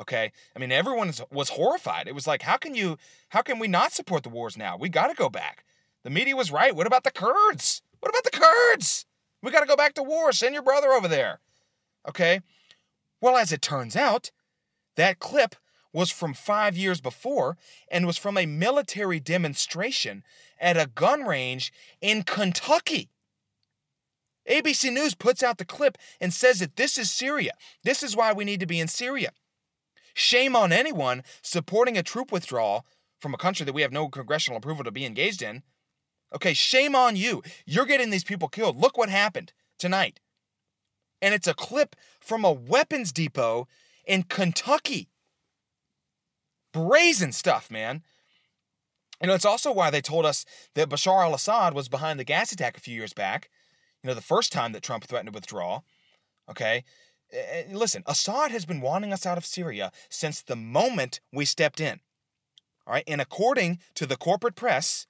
Okay, 0.00 0.32
I 0.54 0.58
mean 0.58 0.72
everyone 0.72 1.12
was 1.30 1.50
horrified. 1.50 2.08
It 2.08 2.14
was 2.14 2.26
like, 2.26 2.42
how 2.42 2.56
can 2.56 2.74
you, 2.74 2.98
how 3.28 3.42
can 3.42 3.58
we 3.58 3.68
not 3.68 3.92
support 3.92 4.22
the 4.22 4.28
wars 4.28 4.56
now? 4.56 4.76
We 4.76 4.88
got 4.88 5.08
to 5.08 5.14
go 5.14 5.28
back. 5.28 5.64
The 6.02 6.10
media 6.10 6.36
was 6.36 6.52
right. 6.52 6.74
What 6.74 6.86
about 6.86 7.04
the 7.04 7.10
Kurds? 7.10 7.82
What 8.00 8.10
about 8.10 8.24
the 8.24 8.38
Kurds? 8.38 9.06
We 9.42 9.50
got 9.50 9.60
to 9.60 9.66
go 9.66 9.76
back 9.76 9.94
to 9.94 10.02
war. 10.02 10.32
Send 10.32 10.52
your 10.52 10.62
brother 10.62 10.88
over 10.88 11.08
there. 11.08 11.40
Okay. 12.08 12.40
Well, 13.20 13.36
as 13.36 13.52
it 13.52 13.62
turns 13.62 13.96
out, 13.96 14.30
that 14.96 15.18
clip 15.18 15.56
was 15.94 16.10
from 16.10 16.34
five 16.34 16.76
years 16.76 17.00
before 17.00 17.56
and 17.90 18.04
was 18.04 18.18
from 18.18 18.36
a 18.36 18.44
military 18.44 19.20
demonstration 19.20 20.24
at 20.60 20.76
a 20.76 20.90
gun 20.94 21.22
range 21.22 21.72
in 22.02 22.24
Kentucky. 22.24 23.08
ABC 24.50 24.92
News 24.92 25.14
puts 25.14 25.42
out 25.42 25.56
the 25.56 25.64
clip 25.64 25.96
and 26.20 26.34
says 26.34 26.58
that 26.58 26.76
this 26.76 26.98
is 26.98 27.10
Syria. 27.10 27.52
This 27.84 28.02
is 28.02 28.16
why 28.16 28.32
we 28.32 28.44
need 28.44 28.60
to 28.60 28.66
be 28.66 28.80
in 28.80 28.88
Syria. 28.88 29.30
Shame 30.12 30.54
on 30.54 30.72
anyone 30.72 31.22
supporting 31.40 31.96
a 31.96 32.02
troop 32.02 32.30
withdrawal 32.30 32.84
from 33.20 33.32
a 33.32 33.38
country 33.38 33.64
that 33.64 33.72
we 33.72 33.82
have 33.82 33.92
no 33.92 34.08
congressional 34.08 34.58
approval 34.58 34.84
to 34.84 34.90
be 34.90 35.06
engaged 35.06 35.42
in. 35.42 35.62
Okay, 36.34 36.52
shame 36.54 36.96
on 36.96 37.16
you. 37.16 37.42
You're 37.64 37.86
getting 37.86 38.10
these 38.10 38.24
people 38.24 38.48
killed. 38.48 38.76
Look 38.76 38.98
what 38.98 39.08
happened 39.08 39.52
tonight. 39.78 40.20
And 41.22 41.32
it's 41.32 41.46
a 41.46 41.54
clip 41.54 41.96
from 42.20 42.44
a 42.44 42.52
weapons 42.52 43.12
depot 43.12 43.68
in 44.04 44.24
Kentucky 44.24 45.08
brazen 46.74 47.32
stuff, 47.32 47.70
man. 47.70 48.02
You 49.22 49.28
know, 49.28 49.34
it's 49.34 49.46
also 49.46 49.72
why 49.72 49.88
they 49.88 50.02
told 50.02 50.26
us 50.26 50.44
that 50.74 50.90
Bashar 50.90 51.22
al 51.22 51.34
Assad 51.34 51.72
was 51.72 51.88
behind 51.88 52.20
the 52.20 52.24
gas 52.24 52.52
attack 52.52 52.76
a 52.76 52.80
few 52.80 52.94
years 52.94 53.14
back. 53.14 53.48
You 54.02 54.08
know, 54.08 54.14
the 54.14 54.20
first 54.20 54.52
time 54.52 54.72
that 54.72 54.82
Trump 54.82 55.04
threatened 55.04 55.28
to 55.28 55.34
withdraw. 55.34 55.80
Okay. 56.50 56.84
listen, 57.72 58.02
Assad 58.06 58.50
has 58.50 58.66
been 58.66 58.82
wanting 58.82 59.12
us 59.12 59.24
out 59.24 59.38
of 59.38 59.46
Syria 59.46 59.92
since 60.10 60.42
the 60.42 60.56
moment 60.56 61.20
we 61.32 61.46
stepped 61.46 61.80
in. 61.80 62.00
All 62.86 62.92
right, 62.92 63.04
and 63.06 63.20
according 63.20 63.78
to 63.94 64.04
the 64.04 64.18
corporate 64.18 64.56
press, 64.56 65.06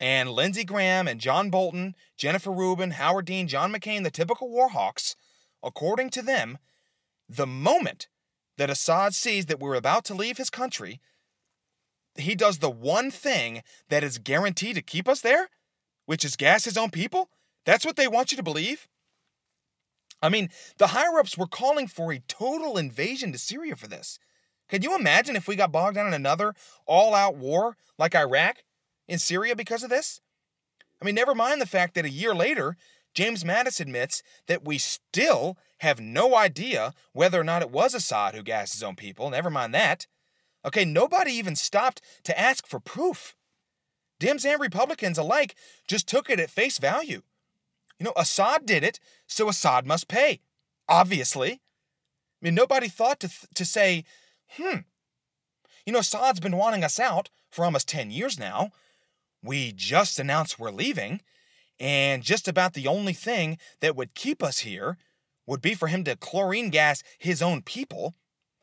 and 0.00 0.28
Lindsey 0.30 0.64
Graham 0.64 1.06
and 1.06 1.20
John 1.20 1.48
Bolton, 1.50 1.94
Jennifer 2.16 2.50
Rubin, 2.50 2.92
Howard 2.92 3.26
Dean, 3.26 3.46
John 3.46 3.72
McCain, 3.72 4.02
the 4.02 4.10
typical 4.10 4.50
war 4.50 4.70
hawks, 4.70 5.14
according 5.62 6.10
to 6.10 6.22
them, 6.22 6.58
the 7.28 7.46
moment 7.46 8.08
that 8.56 8.70
Assad 8.70 9.14
sees 9.14 9.46
that 9.46 9.60
we're 9.60 9.74
about 9.74 10.04
to 10.06 10.14
leave 10.14 10.36
his 10.36 10.50
country, 10.50 11.00
he 12.16 12.34
does 12.34 12.58
the 12.58 12.70
one 12.70 13.10
thing 13.10 13.62
that 13.88 14.04
is 14.04 14.18
guaranteed 14.18 14.76
to 14.76 14.82
keep 14.82 15.08
us 15.08 15.20
there, 15.20 15.48
which 16.06 16.24
is 16.24 16.36
gas 16.36 16.64
his 16.64 16.76
own 16.76 16.90
people. 16.90 17.28
That's 17.64 17.84
what 17.84 17.96
they 17.96 18.08
want 18.08 18.30
you 18.30 18.36
to 18.36 18.42
believe. 18.42 18.88
I 20.22 20.28
mean, 20.28 20.48
the 20.78 20.88
higher 20.88 21.18
ups 21.18 21.36
were 21.36 21.46
calling 21.46 21.86
for 21.86 22.12
a 22.12 22.22
total 22.28 22.78
invasion 22.78 23.32
to 23.32 23.38
Syria 23.38 23.76
for 23.76 23.88
this. 23.88 24.18
Can 24.68 24.82
you 24.82 24.96
imagine 24.96 25.36
if 25.36 25.46
we 25.46 25.56
got 25.56 25.72
bogged 25.72 25.96
down 25.96 26.06
in 26.06 26.14
another 26.14 26.54
all 26.86 27.14
out 27.14 27.36
war 27.36 27.76
like 27.98 28.14
Iraq 28.14 28.64
in 29.06 29.18
Syria 29.18 29.54
because 29.54 29.82
of 29.82 29.90
this? 29.90 30.20
I 31.02 31.04
mean, 31.04 31.14
never 31.14 31.34
mind 31.34 31.60
the 31.60 31.66
fact 31.66 31.94
that 31.94 32.06
a 32.06 32.10
year 32.10 32.34
later, 32.34 32.76
James 33.12 33.44
Mattis 33.44 33.80
admits 33.80 34.22
that 34.46 34.64
we 34.64 34.78
still 34.78 35.58
have 35.84 36.00
no 36.00 36.34
idea 36.34 36.94
whether 37.12 37.40
or 37.40 37.44
not 37.44 37.62
it 37.62 37.70
was 37.70 37.94
Assad 37.94 38.34
who 38.34 38.42
gassed 38.42 38.72
his 38.72 38.82
own 38.82 38.96
people. 38.96 39.30
Never 39.30 39.50
mind 39.50 39.74
that. 39.74 40.06
Okay, 40.64 40.84
nobody 40.84 41.32
even 41.32 41.56
stopped 41.56 42.00
to 42.24 42.38
ask 42.38 42.66
for 42.66 42.80
proof. 42.80 43.36
Dems 44.18 44.44
and 44.44 44.60
Republicans 44.60 45.18
alike 45.18 45.54
just 45.86 46.08
took 46.08 46.30
it 46.30 46.40
at 46.40 46.50
face 46.50 46.78
value. 46.78 47.22
You 47.98 48.04
know, 48.04 48.12
Assad 48.16 48.66
did 48.66 48.82
it, 48.82 48.98
so 49.26 49.48
Assad 49.48 49.86
must 49.86 50.08
pay. 50.08 50.40
Obviously. 50.88 51.52
I 51.52 51.58
mean, 52.40 52.54
nobody 52.54 52.88
thought 52.88 53.20
to, 53.20 53.28
th- 53.28 53.46
to 53.54 53.64
say, 53.64 54.04
hmm, 54.56 54.78
you 55.86 55.92
know, 55.92 55.98
Assad's 56.00 56.40
been 56.40 56.56
wanting 56.56 56.84
us 56.84 56.98
out 56.98 57.30
for 57.50 57.64
almost 57.64 57.88
10 57.88 58.10
years 58.10 58.38
now. 58.38 58.70
We 59.42 59.72
just 59.72 60.18
announced 60.18 60.58
we're 60.58 60.70
leaving, 60.70 61.20
and 61.78 62.22
just 62.22 62.48
about 62.48 62.72
the 62.72 62.86
only 62.86 63.12
thing 63.12 63.58
that 63.80 63.94
would 63.94 64.14
keep 64.14 64.42
us 64.42 64.60
here 64.60 64.96
would 65.46 65.60
be 65.60 65.74
for 65.74 65.88
him 65.88 66.04
to 66.04 66.16
chlorine 66.16 66.70
gas 66.70 67.02
his 67.18 67.42
own 67.42 67.62
people. 67.62 68.14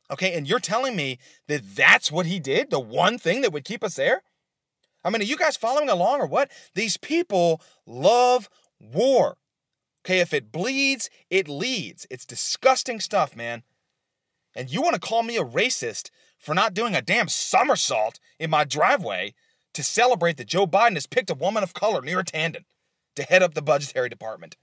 Okay, 0.09 0.33
and 0.33 0.47
you're 0.47 0.59
telling 0.59 0.95
me 0.95 1.19
that 1.47 1.75
that's 1.75 2.11
what 2.11 2.25
he 2.25 2.39
did? 2.39 2.69
The 2.69 2.79
one 2.79 3.17
thing 3.17 3.41
that 3.41 3.53
would 3.53 3.63
keep 3.63 3.83
us 3.83 3.95
there? 3.95 4.23
I 5.03 5.09
mean, 5.09 5.21
are 5.21 5.25
you 5.25 5.37
guys 5.37 5.57
following 5.57 5.89
along 5.89 6.21
or 6.21 6.27
what? 6.27 6.51
These 6.75 6.97
people 6.97 7.61
love 7.85 8.49
war. 8.79 9.37
Okay, 10.05 10.19
if 10.19 10.33
it 10.33 10.51
bleeds, 10.51 11.09
it 11.29 11.47
leads. 11.47 12.05
It's 12.09 12.25
disgusting 12.25 12.99
stuff, 12.99 13.35
man. 13.35 13.63
And 14.55 14.71
you 14.71 14.81
want 14.81 14.95
to 14.95 14.99
call 14.99 15.23
me 15.23 15.37
a 15.37 15.43
racist 15.43 16.09
for 16.37 16.53
not 16.53 16.73
doing 16.73 16.95
a 16.95 17.01
damn 17.01 17.27
somersault 17.27 18.19
in 18.39 18.49
my 18.49 18.63
driveway 18.63 19.33
to 19.73 19.83
celebrate 19.83 20.37
that 20.37 20.47
Joe 20.47 20.67
Biden 20.67 20.95
has 20.95 21.07
picked 21.07 21.29
a 21.29 21.35
woman 21.35 21.63
of 21.63 21.73
color, 21.73 22.01
Neera 22.01 22.25
Tanden, 22.25 22.65
to 23.15 23.23
head 23.23 23.43
up 23.43 23.53
the 23.53 23.61
budgetary 23.61 24.09
department. 24.09 24.57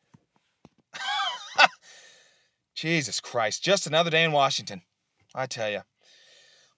Jesus 2.78 3.20
Christ, 3.20 3.64
just 3.64 3.88
another 3.88 4.08
day 4.08 4.22
in 4.22 4.30
Washington. 4.30 4.82
I 5.34 5.46
tell 5.46 5.68
you. 5.68 5.80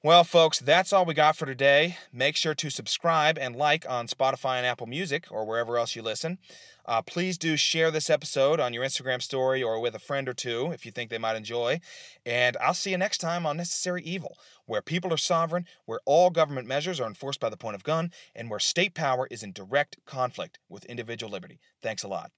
Well, 0.03 0.25
folks, 0.25 0.59
that's 0.59 0.95
all 0.95 1.05
we 1.05 1.13
got 1.13 1.37
for 1.37 1.45
today. 1.45 1.99
Make 2.11 2.37
sure 2.37 2.55
to 2.55 2.71
subscribe 2.71 3.37
and 3.37 3.55
like 3.55 3.85
on 3.87 4.07
Spotify 4.07 4.57
and 4.57 4.65
Apple 4.65 4.87
Music 4.87 5.27
or 5.31 5.45
wherever 5.45 5.77
else 5.77 5.95
you 5.95 6.01
listen. 6.01 6.39
Uh, 6.87 7.03
please 7.03 7.37
do 7.37 7.55
share 7.55 7.91
this 7.91 8.09
episode 8.09 8.61
on 8.61 8.73
your 8.73 8.83
Instagram 8.83 9.21
story 9.21 9.63
or 9.63 9.79
with 9.79 9.95
a 9.95 9.99
friend 9.99 10.27
or 10.27 10.33
two 10.33 10.73
if 10.73 10.87
you 10.87 10.91
think 10.91 11.11
they 11.11 11.19
might 11.19 11.37
enjoy. 11.37 11.79
And 12.25 12.57
I'll 12.63 12.73
see 12.73 12.93
you 12.93 12.97
next 12.97 13.19
time 13.19 13.45
on 13.45 13.59
Necessary 13.59 14.03
Evil, 14.03 14.39
where 14.65 14.81
people 14.81 15.13
are 15.13 15.19
sovereign, 15.19 15.67
where 15.85 16.01
all 16.07 16.31
government 16.31 16.67
measures 16.67 16.99
are 16.99 17.09
enforced 17.09 17.41
by 17.41 17.51
the 17.51 17.59
point 17.59 17.75
of 17.75 17.85
gun, 17.85 18.11
and 18.35 18.49
where 18.49 18.59
state 18.59 18.95
power 18.95 19.29
is 19.31 19.43
in 19.43 19.53
direct 19.53 19.99
conflict 20.07 20.59
with 20.67 20.87
individual 20.87 21.31
liberty. 21.31 21.61
Thanks 21.83 22.05
a 22.05 22.09
lot. 22.09 22.31